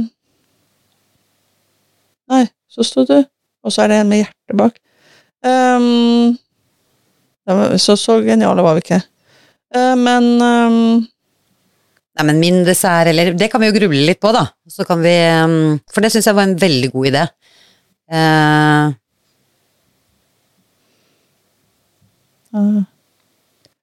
[2.29, 3.27] nei, så sto det
[3.63, 4.79] Og så er det en med hjerte bak.
[5.45, 6.37] Um,
[7.81, 9.01] så så geniale var vi ikke.
[9.77, 11.07] Uh, men ehm,
[12.15, 14.45] Nei, men min dessert, eller Det kan vi jo gruble litt på, da.
[14.71, 17.23] Så kan vi um, For det syns jeg var en veldig god idé.
[18.15, 18.95] Uh,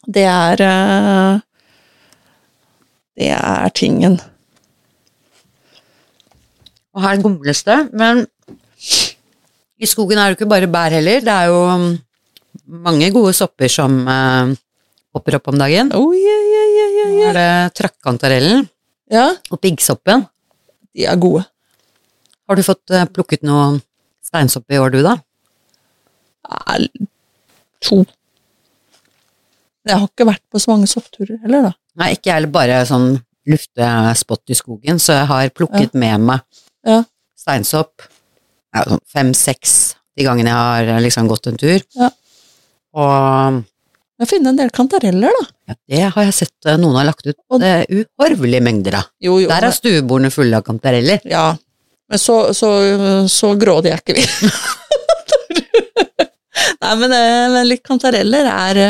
[0.05, 1.41] Det er eh,
[3.17, 4.19] Det er tingen.
[6.97, 8.25] Og her gomles det, men
[9.81, 11.23] i skogen er det ikke bare bær heller.
[11.25, 11.87] Det er jo mm,
[12.87, 14.53] mange gode sopper som eh,
[15.17, 15.93] hopper opp om dagen.
[15.97, 18.67] Oh, yeah, yeah, yeah, yeah, Nå er det trakkantarellen
[19.11, 20.27] Ja, og piggsoppen.
[20.95, 21.45] de er gode.
[22.51, 23.79] Har du fått eh, plukket noe
[24.27, 25.17] steinsopp i år, du, da?
[26.51, 26.89] Nei,
[27.85, 28.03] to.
[29.87, 31.77] Jeg har ikke vært på så mange soppturer heller, da.
[32.03, 33.13] Nei, ikke jeg heller, bare sånn
[33.51, 37.03] luftespott i skogen, så jeg har plukket med meg Ja.
[37.37, 38.07] steinsopp
[38.87, 39.73] sånn fem-seks
[40.17, 41.81] de gangene jeg har eh, liksom gått en tur.
[41.99, 42.09] Ja.
[42.95, 43.61] Og
[44.21, 45.47] Jeg finner en del kantareller, da.
[45.71, 49.11] ja, det har jeg sett eh, noen har lagt ut Og- eh, uhorvelige mengder av.
[49.21, 49.49] Jo, jo.
[49.49, 51.21] Der er stuebordene fulle av kantareller.
[51.25, 51.57] Ja,
[52.11, 52.69] men så, så,
[53.31, 54.27] så grådige er ikke vi.
[56.81, 57.11] Nei, men,
[57.55, 58.81] men litt kantareller er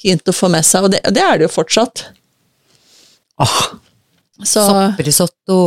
[0.00, 2.04] fint å få med seg, og det, det er det jo fortsatt.
[3.42, 3.56] Åh,
[4.46, 5.58] Så sopprisotto,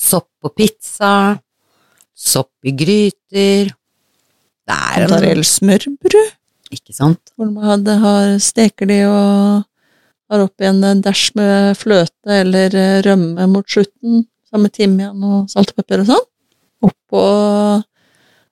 [0.00, 1.38] sopp på pizza,
[2.16, 3.72] sopp i gryter.
[4.70, 6.30] Det er en kantarellsmørbrød,
[6.70, 7.32] Ikke sant?
[7.36, 9.64] hvor man har, steker de og
[10.30, 15.50] har oppi en dash med fløte eller eh, rømme mot slutten, sammen med timian og
[15.50, 16.26] salt og pepper og sånn.
[16.86, 17.22] Oppå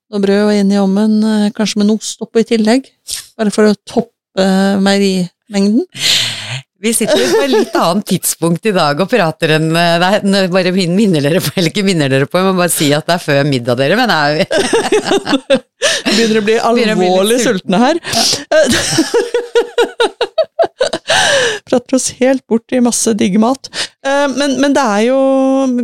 [0.09, 2.91] noe brød og inn i ovnen, eh, kanskje med noe ost oppå i tillegg,
[3.39, 4.49] bare for å toppe
[4.83, 5.87] meierimengden.
[6.79, 10.70] Vi sitter på et litt annet tidspunkt i dag og prater enn eh, Nei, bare
[10.70, 13.24] minner dere på, eller ikke minner dere på, jeg må bare si at det er
[13.24, 14.45] før middag, dere, men er,
[16.12, 17.99] Begynner å bli alvorlig å bli sultne her.
[21.68, 23.68] Prater oss helt bort i masse digg mat.
[24.07, 25.18] Eh, Men, men det er jo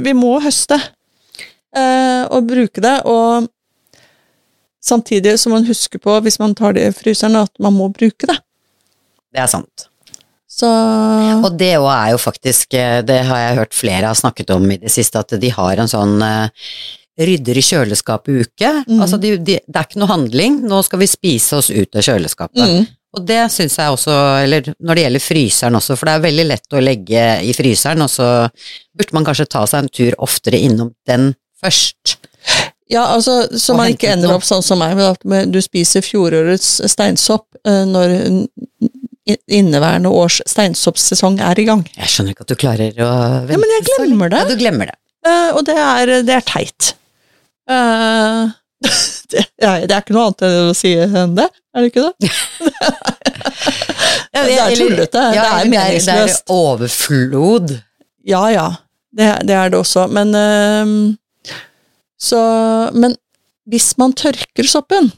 [0.04, 3.48] Vi må høste eh, og bruke det, og
[4.84, 7.90] samtidig så må man huske på, hvis man tar det i fryseren, at man må
[7.90, 8.38] bruke det.
[9.34, 9.88] det er sant.
[10.54, 10.68] Så
[11.44, 14.68] Og det òg er jo faktisk, eh, det har jeg hørt flere har snakket om
[14.70, 16.66] i det siste, at de har en sånn eh,
[17.18, 18.70] rydder i kjøleskapet-uke.
[18.88, 19.00] Mm.
[19.02, 22.06] Altså de, de, det er ikke noe handling, nå skal vi spise oss ut av
[22.06, 22.62] kjøleskapet.
[22.62, 26.26] mm, Og det syns jeg også, eller når det gjelder fryseren også, for det er
[26.28, 28.28] veldig lett å legge i fryseren, og så
[28.94, 31.32] burde man kanskje ta seg en tur oftere innom den
[31.62, 32.16] først.
[32.92, 36.82] Ja, altså, så man ikke ender opp sånn som meg, med at du spiser fjorårets
[36.92, 38.12] steinsopp eh, når
[39.24, 41.84] inneværende års steinsoppsesong er i gang.
[41.96, 43.14] Jeg skjønner ikke at du klarer å
[43.46, 44.42] vente Ja, men jeg glemmer det.
[44.42, 44.98] Ja, du glemmer det.
[45.24, 46.90] Uh, og det er, det er teit.
[47.70, 48.52] Uh,
[49.32, 52.04] det, er, det er ikke noe annet enn å si enn det, er det ikke
[52.04, 52.32] det?
[54.34, 56.44] det er tullete, det er meningsløst.
[56.44, 57.76] Det er overflod.
[58.28, 58.68] Ja, ja,
[59.16, 60.94] det, det er det også, men eh,
[62.20, 62.38] Så
[62.94, 63.16] Men
[63.68, 65.10] hvis man tørker soppen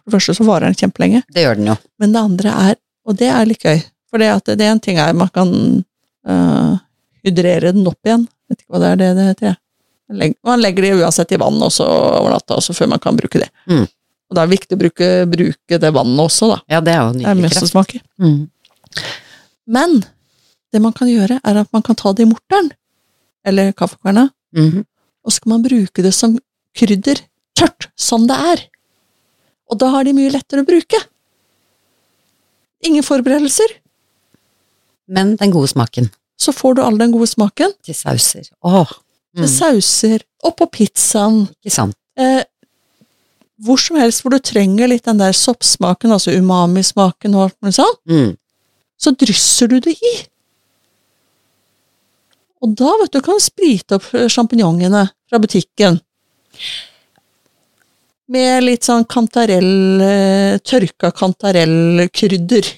[0.00, 1.22] For det første så varer den kjempelenge.
[1.30, 1.76] Det gjør den jo.
[2.00, 4.80] Men det andre er, og det er litt gøy, for det, at det er en
[4.82, 5.50] ting er man kan
[6.26, 6.78] uh,
[7.22, 8.24] hydrere den opp igjen.
[8.50, 9.46] Vet ikke hva det er det det heter.
[9.52, 10.34] jeg.
[10.42, 13.50] Man legger, det uansett i vann også over natta, også før man kan bruke det.
[13.70, 13.84] Mm.
[13.86, 16.58] Og det er viktig å bruke, bruke det vannet også, da.
[16.74, 17.72] Ja, det er jo Det er nydelig mest som kraft.
[17.76, 18.02] smaker.
[18.18, 18.40] Mm.
[19.66, 20.00] Men
[20.72, 22.72] det man kan gjøre, er at man kan ta det i morteren,
[23.46, 24.84] eller kaffekverna, Mhm.
[25.24, 26.38] Og så kan man bruke det som
[26.76, 27.20] krydder,
[27.58, 28.62] tørt, som det er.
[29.70, 30.98] Og da har de mye lettere å bruke.
[32.86, 33.74] Ingen forberedelser.
[35.10, 36.08] Men den gode smaken
[36.40, 37.72] Så får du all den gode smaken.
[37.84, 38.46] til sauser.
[38.64, 38.88] Åh,
[39.36, 39.50] Til mm.
[39.52, 41.48] sauser, og på pizzaen.
[41.64, 41.94] ikke sant.
[42.16, 42.42] Eh,
[43.60, 47.74] hvor som helst hvor du trenger litt den der soppsmaken, altså umami-smaken og alt mulig
[47.76, 48.36] sånn, Mm.
[48.98, 50.14] så drysser du det i.
[52.60, 56.00] Og da, vet du, kan du sprite opp sjampinjongene fra butikken.
[58.30, 59.72] Med litt sånn kantarell,
[60.04, 62.68] eh, tørka kantarellkrydder.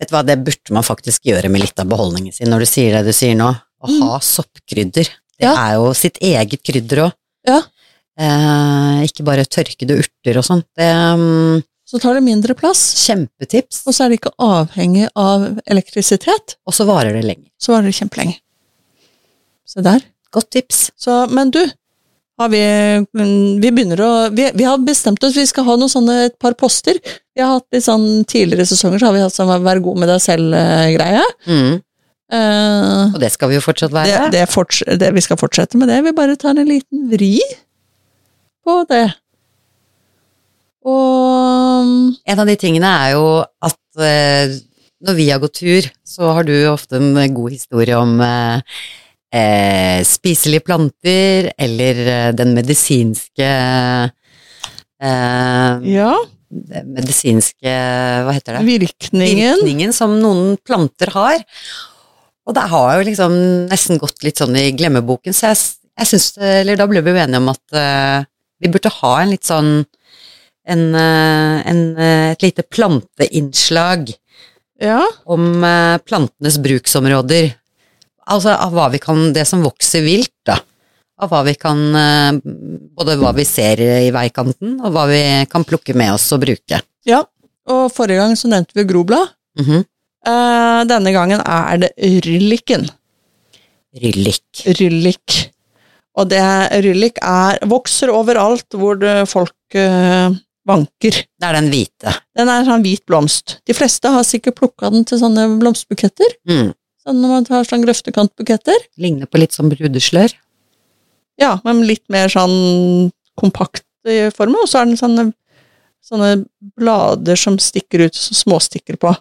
[0.00, 2.68] Vet du hva, det burde man faktisk gjøre med litt av beholdningen sin, når du
[2.70, 3.50] sier det du sier nå.
[3.80, 4.02] Å Mm.
[4.02, 5.08] ha soppkrydder.
[5.40, 5.54] Det Ja.
[5.56, 7.12] er jo sitt eget krydder òg.
[7.46, 7.62] Ja.
[8.18, 10.66] Eh, ikke bare tørkede urter og sånt.
[10.76, 13.82] Det mm, Så tar det mindre plass, kjempetips.
[13.86, 17.48] og så er det ikke avhengig av elektrisitet, Og så varer det lenger.
[17.60, 18.38] så varer det kjempelenge.
[19.70, 20.02] Se der.
[20.34, 20.88] Godt tips.
[20.98, 21.60] Så, men du,
[22.40, 22.62] har vi,
[23.60, 26.56] vi begynner å vi, vi har bestemt oss, vi skal ha noen sånne et par
[26.58, 26.98] poster.
[27.36, 30.10] Vi har hatt litt sånn Tidligere sesonger så har vi hatt sånn Vær god med
[30.12, 31.24] deg selv-greie.
[31.46, 31.80] Mm.
[32.30, 34.28] Uh, Og det skal vi jo fortsatt være.
[34.30, 35.98] det, forts det, vi skal fortsette med det.
[36.06, 37.34] Vi bare tar en liten vri
[38.66, 39.06] på det.
[40.86, 44.58] Og En av de tingene er jo at uh,
[45.00, 48.60] når vi har gått tur, så har du ofte en god historie om eh,
[49.34, 53.50] eh, spiselige planter, eller eh, den medisinske
[55.00, 56.12] eh, ja,
[56.50, 57.74] medisinske
[58.26, 58.64] Hva heter det?
[58.66, 59.60] Virkningen.
[59.60, 61.44] Virkningen som noen planter har.
[62.48, 63.36] Og det har jo liksom
[63.70, 65.60] nesten gått litt sånn i glemmeboken, så jeg,
[66.00, 68.26] jeg syns Eller da ble vi enige om at eh,
[68.60, 69.70] vi burde ha en litt sånn
[70.70, 74.12] en, eh, en, eh, et lite planteinnslag
[74.80, 75.02] Ja.
[75.28, 75.60] om
[76.08, 77.50] plantenes bruksområder.
[78.30, 80.56] Altså av hva vi kan Det som vokser vilt, da.
[81.20, 82.38] Av hva vi kan eh,
[82.96, 85.20] Både hva vi ser i veikanten, og hva vi
[85.50, 86.82] kan plukke med oss og bruke.
[87.08, 87.24] ja.
[87.70, 89.28] Og forrige gang så nevnte vi groblad.
[89.60, 89.84] Mhm.
[90.26, 91.90] Eh, denne gangen er det
[92.24, 92.88] rylliken.
[94.00, 94.64] Ryllik.
[94.78, 95.36] Ryllik.
[96.18, 96.42] Og det
[96.84, 100.34] ryllik er, vokser overalt hvor det, folk eh,
[100.66, 101.20] vanker.
[101.38, 102.16] Det er den hvite.
[102.36, 103.58] Den er en sånn hvit blomst.
[103.66, 106.36] De fleste har sikkert plukka den til sånne blomsterbuketter.
[106.50, 106.72] Mm.
[107.00, 108.88] Sånn når man tar sånn grøftekantbuketter.
[109.00, 110.34] Ligner på litt sånn brudeslør.
[111.40, 113.08] Ja, men litt mer sånn
[113.40, 115.30] kompakt i formen, og så er den sånne,
[116.04, 116.44] sånne
[116.76, 119.14] blader som stikker ut, som småstikker på.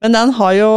[0.00, 0.74] Men den har jo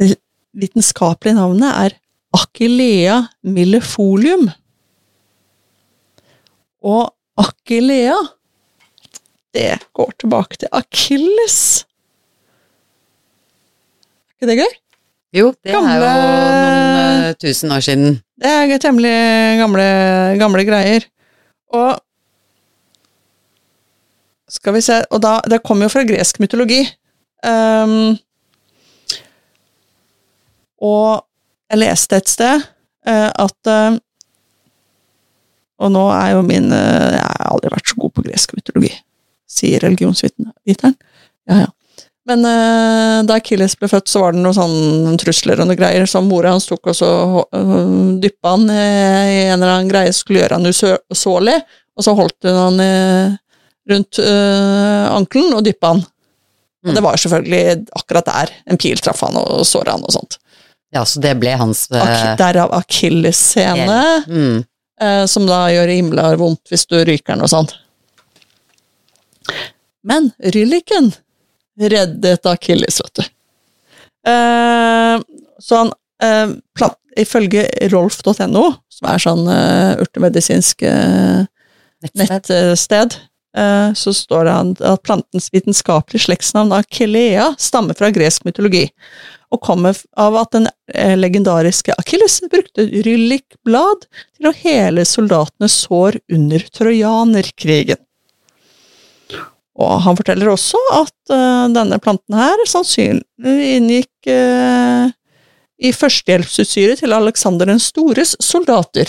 [0.00, 0.16] Det
[0.56, 1.94] vitenskapelige navnet er
[2.32, 4.46] Achillea millefolium.
[6.80, 8.16] Og Achillea,
[9.52, 11.84] det går tilbake til Achilles.
[14.40, 14.70] Ikke det gøy?
[15.36, 18.14] Jo, det er jo noen uh, tusen år siden.
[18.40, 19.10] Det er temmelig
[19.60, 19.82] gamle,
[20.40, 21.04] gamle greier.
[21.76, 21.98] Og
[24.50, 26.80] Skal vi se Og da, det kommer jo fra gresk mytologi.
[27.44, 28.16] Um,
[30.80, 31.20] og
[31.68, 34.00] jeg leste et sted uh, at uh,
[35.84, 38.94] Og nå er jo min Jeg har aldri vært så god på gresk mytologi,
[39.48, 40.96] sier religionsviteren.
[41.44, 41.68] Ja, ja.
[42.30, 46.06] Men uh, da Achilles ble født, så var det noen sånne trusler og noe greier
[46.10, 47.10] som mora hans tok og så
[47.42, 47.82] uh,
[48.22, 51.56] dyppa han uh, i en eller annen greie skulle gjøre han usårlig,
[51.98, 53.38] og så holdt hun han uh,
[53.90, 56.04] rundt ankelen og dyppa han.
[56.04, 56.16] Og
[56.80, 56.94] Mm.
[56.94, 60.38] det var selvfølgelig akkurat der en pil traff han og såra han og sånt.
[60.94, 64.56] Ja, så det ble hans uh, derav akillessene, mm.
[65.02, 67.68] eh, som da gjør himla vondt hvis du ryker den og sånn.
[70.02, 71.12] Men Rylliken
[71.78, 73.22] reddet Akilles, vet du.
[74.30, 75.20] Eh,
[75.60, 75.92] så han
[76.22, 81.42] eh, plant, Ifølge rolf.no, som er sånn eh, urtemedisinsk eh,
[82.14, 83.16] nettsted.
[83.98, 88.84] så står det at plantens vitenskapelige slektsnavn Achillea stammer fra gresk mytologi,
[89.50, 90.68] og kommer av at den
[91.18, 97.98] legendariske Akilles brukte ryllikblad til å hele soldatenes sår under trojanerkrigen.
[99.78, 105.06] Og han forteller også at uh, denne planten her sannsynlig inngikk uh,
[105.80, 109.08] i førstehjelpsutstyret til Aleksander den stores soldater.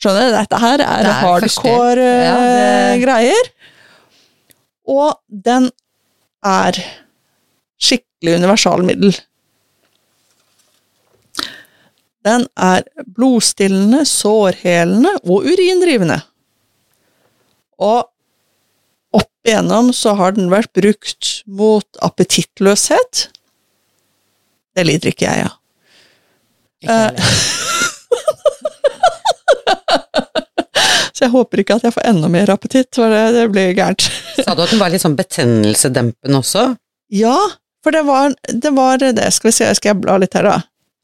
[0.00, 0.36] Skjønner du?
[0.38, 3.50] Dette her er, Det er hardcore uh, Ja, det- greier.
[4.88, 5.68] Og den
[6.46, 6.78] er
[7.82, 9.12] skikkelig universalmiddel.
[12.22, 12.82] Den er
[13.16, 16.20] blodstillende, sårhelende og urindrivende.
[17.82, 18.06] Og
[19.46, 23.26] igjennom så har den vært brukt mot appetittløshet.
[24.76, 25.58] Det lider ikke jeg av.
[26.82, 27.12] Ikke Eh.
[31.12, 34.08] Så jeg håper ikke at jeg får enda mer appetitt, for det, det blir gærent.
[34.40, 36.64] Sa du at den var litt sånn betennelsedempende også?
[37.14, 37.36] Ja,
[37.84, 38.72] for det var det.
[38.74, 39.28] Var det.
[39.36, 40.56] Skal vi se, skal jeg bla litt her, da?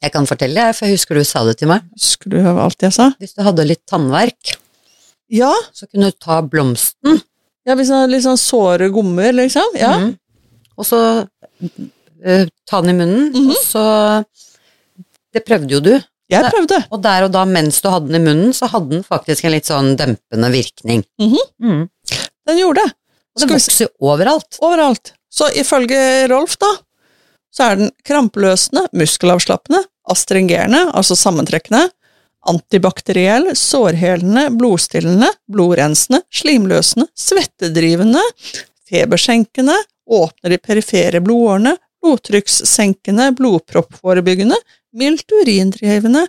[0.03, 1.85] Jeg kan fortelle, for jeg husker du sa det til meg.
[1.95, 3.09] Husker du alt jeg sa?
[3.21, 4.57] Hvis du hadde litt tannverk,
[5.29, 7.19] Ja, så kunne du ta blomsten,
[7.69, 9.75] ja hvis han har litt sånn såre gommer, liksom.
[9.79, 9.93] Ja.
[10.01, 10.15] Mm.
[10.79, 13.49] og så uh, ta den i munnen, Mhm.
[13.53, 13.85] og så
[15.33, 15.91] Det prøvde jo du.
[16.29, 16.77] Jeg prøvde.
[16.93, 19.51] Og der og da, mens du hadde den i munnen, så hadde den faktisk en
[19.53, 21.03] litt sånn dempende virkning.
[21.21, 21.37] Mhm.
[21.61, 21.83] Mm.
[22.49, 22.93] Den gjorde det.
[23.35, 24.57] Og det vokser overalt.
[24.65, 25.11] Overalt.
[25.29, 26.71] Så ifølge Rolf, da,
[27.53, 31.91] så er den krampeløsende, muskelavslappende, astringerende, altså sammentrekkende,
[32.47, 38.21] antibakteriell, sårhelende, blodstillende, blodrensende, slimløsende, svettedrivende,
[38.89, 39.75] febersenkende,
[40.09, 44.57] åpner de perifere blodårene, blodtrykkssenkende, blodproppforebyggende,
[44.95, 46.25] mildt urindrivende,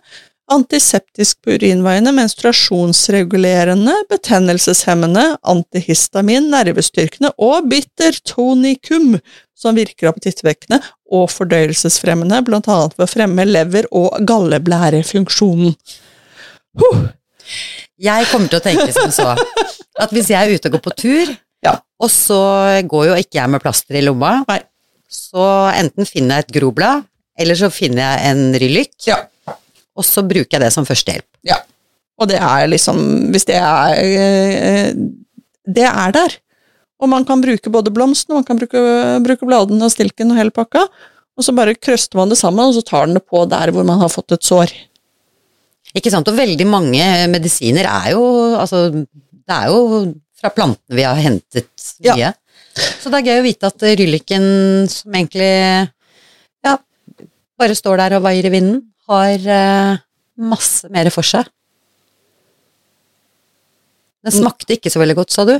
[0.50, 9.14] antiseptisk på urinveiene, menstruasjonsregulerende, betennelseshemmende, antihistamin, nervestyrkende og bittertonikum,
[9.56, 10.80] som virker appetittvekkende
[11.10, 15.74] og fordøyelsesfremmende, annet ved å fremme lever- og galleblærefunksjonen.
[16.80, 17.08] Huh.
[18.00, 19.32] Jeg kommer til å tenke som så,
[20.00, 21.74] at hvis jeg er ute og går på tur, Ja.
[22.00, 22.38] og så
[22.88, 24.60] går jo ikke jeg med plaster i lomma, Nei.
[25.10, 25.42] så
[25.76, 27.04] enten finner jeg et groblad,
[27.38, 29.18] eller så finner jeg en Rylyk, Ja.
[29.96, 31.26] og så bruker jeg det som førstehjelp.
[31.44, 31.58] Ja.
[32.20, 32.98] Og det er liksom
[33.32, 34.92] Hvis det er eh,
[35.64, 36.34] Det er der.
[37.00, 38.80] Og man kan bruke både blomsten, man kan bruke,
[39.24, 40.84] bruke bladene og stilken og hele pakka.
[41.38, 43.86] Og så bare krøster man det sammen, og så tar den det på der hvor
[43.88, 44.72] man har fått et sår.
[45.96, 48.20] Ikke sant, og veldig mange medisiner er jo
[48.60, 52.14] Altså, det er jo fra plantene vi har hentet Ja.
[52.14, 52.34] mye.
[53.00, 54.44] Så det er gøy å vite at rylliken,
[54.88, 55.48] som egentlig
[56.64, 56.76] ja,
[57.58, 58.78] bare står der og vaier i vinden,
[59.10, 59.98] har eh,
[60.38, 61.48] masse mer for seg.
[64.22, 65.56] Den smakte ikke så veldig godt, sa du?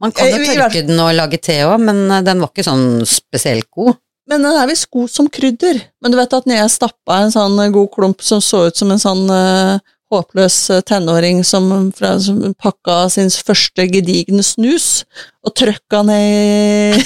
[0.00, 2.64] Man kan jo Eh, tørke den og lage te òg, men eh, den var ikke
[2.64, 3.94] sånn spesielt god.
[4.30, 5.80] Men den er visst god som krydder.
[6.00, 8.90] Men du vet at når jeg stappa en sånn god klump som så ut som
[8.94, 9.78] en sånn uh,
[10.10, 15.04] håpløs tenåring som, fra, som pakka sin første gedigne snus,
[15.42, 16.96] og trøkka ned i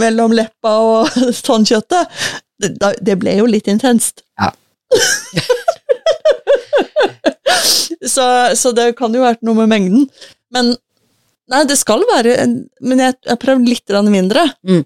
[0.00, 1.08] Mellom leppa og
[1.46, 2.04] tannkjøttet,
[2.60, 2.68] det,
[3.00, 4.20] det ble jo litt intenst.
[4.36, 4.52] Ja.
[8.14, 8.26] så,
[8.56, 10.06] så det kan jo vært noe med mengden.
[10.54, 10.74] Men
[11.50, 12.36] Nei, det skal være
[12.86, 14.44] Men jeg har prøvd litt mindre.
[14.62, 14.84] Mm.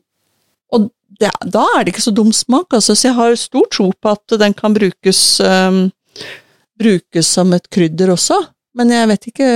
[0.72, 0.86] Og
[1.20, 2.96] det, da er det ikke så dum smak, altså.
[2.96, 5.90] Så jeg har stor tro på at den kan brukes um,
[6.80, 8.40] Brukes som et krydder også.
[8.74, 9.48] Men jeg vet ikke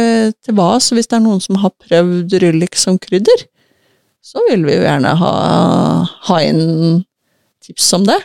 [0.44, 3.48] til hva, så hvis det er noen som har prøvd ryllik som krydder,
[4.22, 5.32] så vil vi jo gjerne ha,
[6.28, 7.00] ha inn
[7.64, 8.20] tips om det.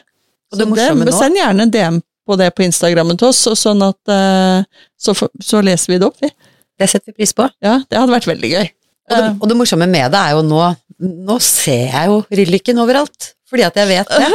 [0.53, 1.97] Og det morsomme nå- Send gjerne DM
[2.27, 4.63] på det på Instagrammen til oss, sånn at eh,
[4.99, 6.31] så, så leser vi det opp, vi.
[6.79, 7.45] Det setter vi pris på.
[7.63, 8.71] Ja, det hadde vært veldig gøy.
[9.11, 10.63] Og det, og det morsomme med det er jo nå
[11.03, 14.27] Nå ser jeg jo rylliken overalt, fordi at jeg vet det.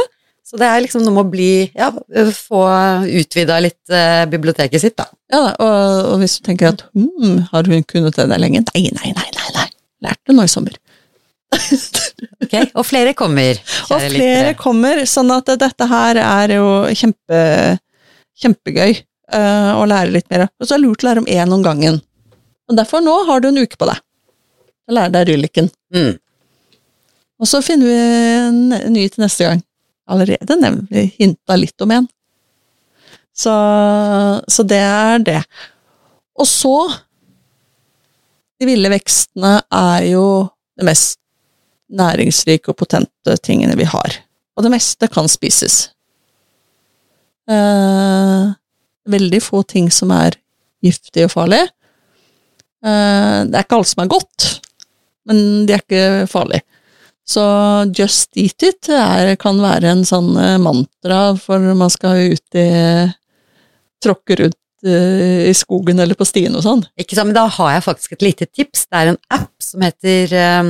[0.45, 1.87] Så det er liksom noe med å bli Ja,
[2.35, 2.59] få
[3.21, 5.07] utvida litt eh, biblioteket sitt, da.
[5.31, 8.61] Ja, og, og hvis du tenker at hm, har hun kunnet det der lenge?
[8.73, 9.65] Nei, nei, nei, nei, nei.
[10.05, 10.77] Lærte nå i sommer.
[12.43, 13.57] Ok, Og flere kommer,
[13.89, 14.55] Og flere lyttere.
[14.59, 17.39] kommer, sånn at dette her er jo kjempe,
[18.39, 18.93] kjempegøy
[19.33, 20.47] uh, å lære litt mer.
[20.59, 21.99] Og så er det lurt å lære om én om gangen.
[22.69, 25.71] Og derfor nå har du en uke på deg til å lære deg rylliken.
[25.95, 26.13] Mm.
[27.39, 29.61] Og så finner vi en ny til neste gang.
[30.09, 32.07] Allerede nemlig hinta litt om en.
[33.39, 33.53] Så,
[34.49, 35.41] så det er det.
[36.39, 36.75] Og så
[38.59, 40.23] De ville vekstene er jo
[40.75, 41.15] det mest
[41.89, 44.19] næringsrike og potente tingene vi har.
[44.57, 45.89] Og det meste kan spises.
[47.49, 48.49] Eh,
[49.09, 50.37] veldig få ting som er
[50.85, 51.61] giftig og farlig.
[52.85, 54.49] Eh, det er ikke alt som er godt,
[55.29, 56.65] men de er ikke farlige.
[57.29, 57.43] Så
[57.93, 62.69] just eat it er, kan være en sånn eh, mantra for man skal ut i
[63.99, 66.85] Tråkke rundt eh, i skogen eller på stien og sånn.
[66.97, 68.85] Ikke sant, men da har jeg faktisk et lite tips.
[68.87, 70.33] Det er en app som heter
[70.63, 70.69] um,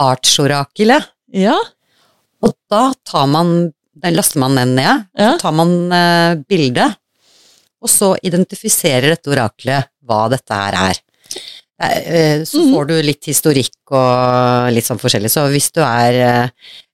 [0.00, 1.08] Artsorakelet.
[1.32, 1.56] Ja,
[2.42, 3.72] Og da tar man,
[4.02, 5.32] den laster man den ned, ja.
[5.36, 6.88] så tar man eh, bilde,
[7.82, 10.98] og så identifiserer dette oraklet hva dette her er.
[11.82, 12.72] Eh, eh, Så Mhm.
[12.74, 16.48] får du litt historikk og litt sånn forskjellig, så hvis du er eh,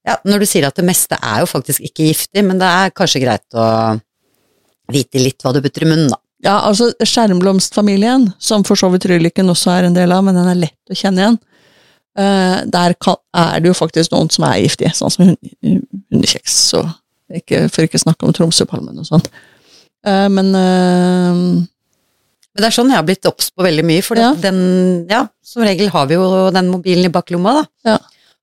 [0.06, 2.90] Ja, når du sier at det meste er jo faktisk ikke giftig, men det er
[2.96, 4.00] kanskje greit å
[4.90, 6.16] vite litt hva du putter i munnen, da.
[6.44, 10.48] Ja, altså skjermblomstfamilien, som for så vidt rylliken også er en del av, men den
[10.48, 11.38] er lett å kjenne igjen.
[12.18, 16.82] Eh, der er det jo faktisk noen som er giftige, sånn som hund- hundekjeks, Så
[17.32, 19.28] ikke, for ikke snakke om Tromsøpalmen og sånt.
[20.06, 21.42] Eh, men eh,
[22.58, 24.32] Men det er sånn jeg har blitt obs på veldig mye, for Ja.
[24.34, 27.98] den Ja, som regel har vi jo den mobilen i baklomma, da.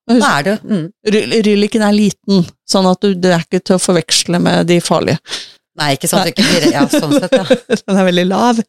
[0.07, 0.83] Da husk, er det mm.
[1.09, 4.77] ry- rylliken er liten, sånn at du, det er ikke til å forveksle med de
[4.79, 5.17] farlige.
[5.75, 7.43] Nei, ikke sant, du ikke blir Ja, sånn sett, ja.
[7.87, 8.59] Den er veldig lav.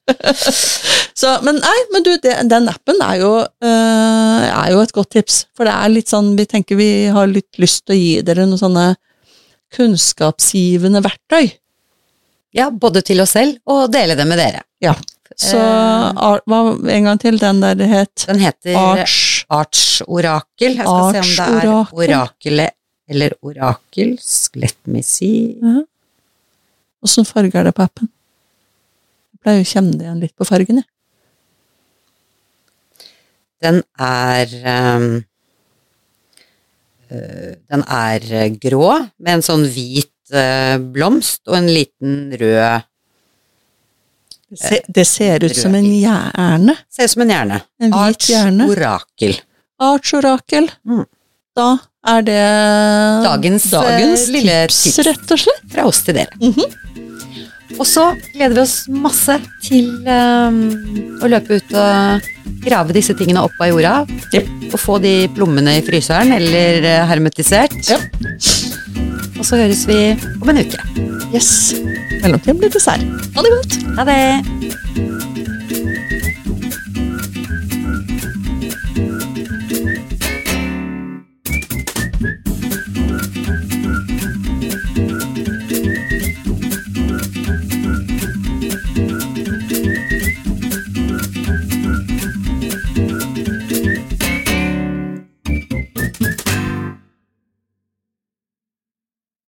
[1.16, 5.12] Så, men nei, men du, det, den appen er jo, øh, er jo et godt
[5.14, 5.36] tips.
[5.57, 8.44] For det er litt sånn, vi tenker vi har litt lyst til å gi dere
[8.50, 8.86] noen sånne
[9.76, 11.52] kunnskapsgivende verktøy.
[12.57, 14.62] Ja, både til oss selv og dele det med dere.
[14.82, 14.94] Ja.
[15.36, 16.12] Så Eh.
[16.16, 19.44] ar- hva, en gang til, den der det het Den heter Arch.
[19.50, 20.76] Artsorakel.
[20.76, 21.92] Jeg skal se om det er Artsorakel.
[21.92, 22.70] orakelet
[23.09, 24.48] eller orakels.
[24.54, 25.57] Let me see.
[27.07, 28.09] Åssen farge er det på appen?
[29.36, 30.88] Jeg pleier å kjenne det igjen litt på fargen, jeg.
[33.64, 35.22] Den er øh,
[37.70, 38.20] Den er
[38.61, 38.90] grå,
[39.22, 42.82] med en sånn hvit øh, blomst og en liten rød
[44.50, 46.74] Det ser, det ser ut som en hjerne.
[46.92, 47.61] Ser ut som en hjerne.
[47.82, 48.66] En hvit hjerne.
[48.68, 49.38] Artsorakel.
[49.82, 50.68] Artsorakel.
[50.86, 51.04] Mm.
[51.57, 51.70] Da
[52.07, 52.42] er det
[53.24, 54.98] Dagens, dagens eh, lille tips, tips.
[55.09, 55.64] rett og slett.
[55.72, 56.34] fra oss til dere.
[56.42, 56.66] Mhm.
[57.74, 60.60] Og så gleder vi oss masse til um,
[61.20, 62.28] å løpe ut og
[62.66, 63.94] grave disse tingene opp av jorda.
[64.34, 64.52] Yep.
[64.72, 67.76] Og få de plommene i fryseren eller eh, hermetisert.
[67.90, 69.36] Yep.
[69.36, 70.00] Og så høres vi
[70.40, 70.80] om en uke.
[71.34, 71.74] Yes.
[72.22, 73.02] mellomtiden blir dessert.
[73.34, 73.80] Ha det godt!
[73.98, 75.36] Ha det!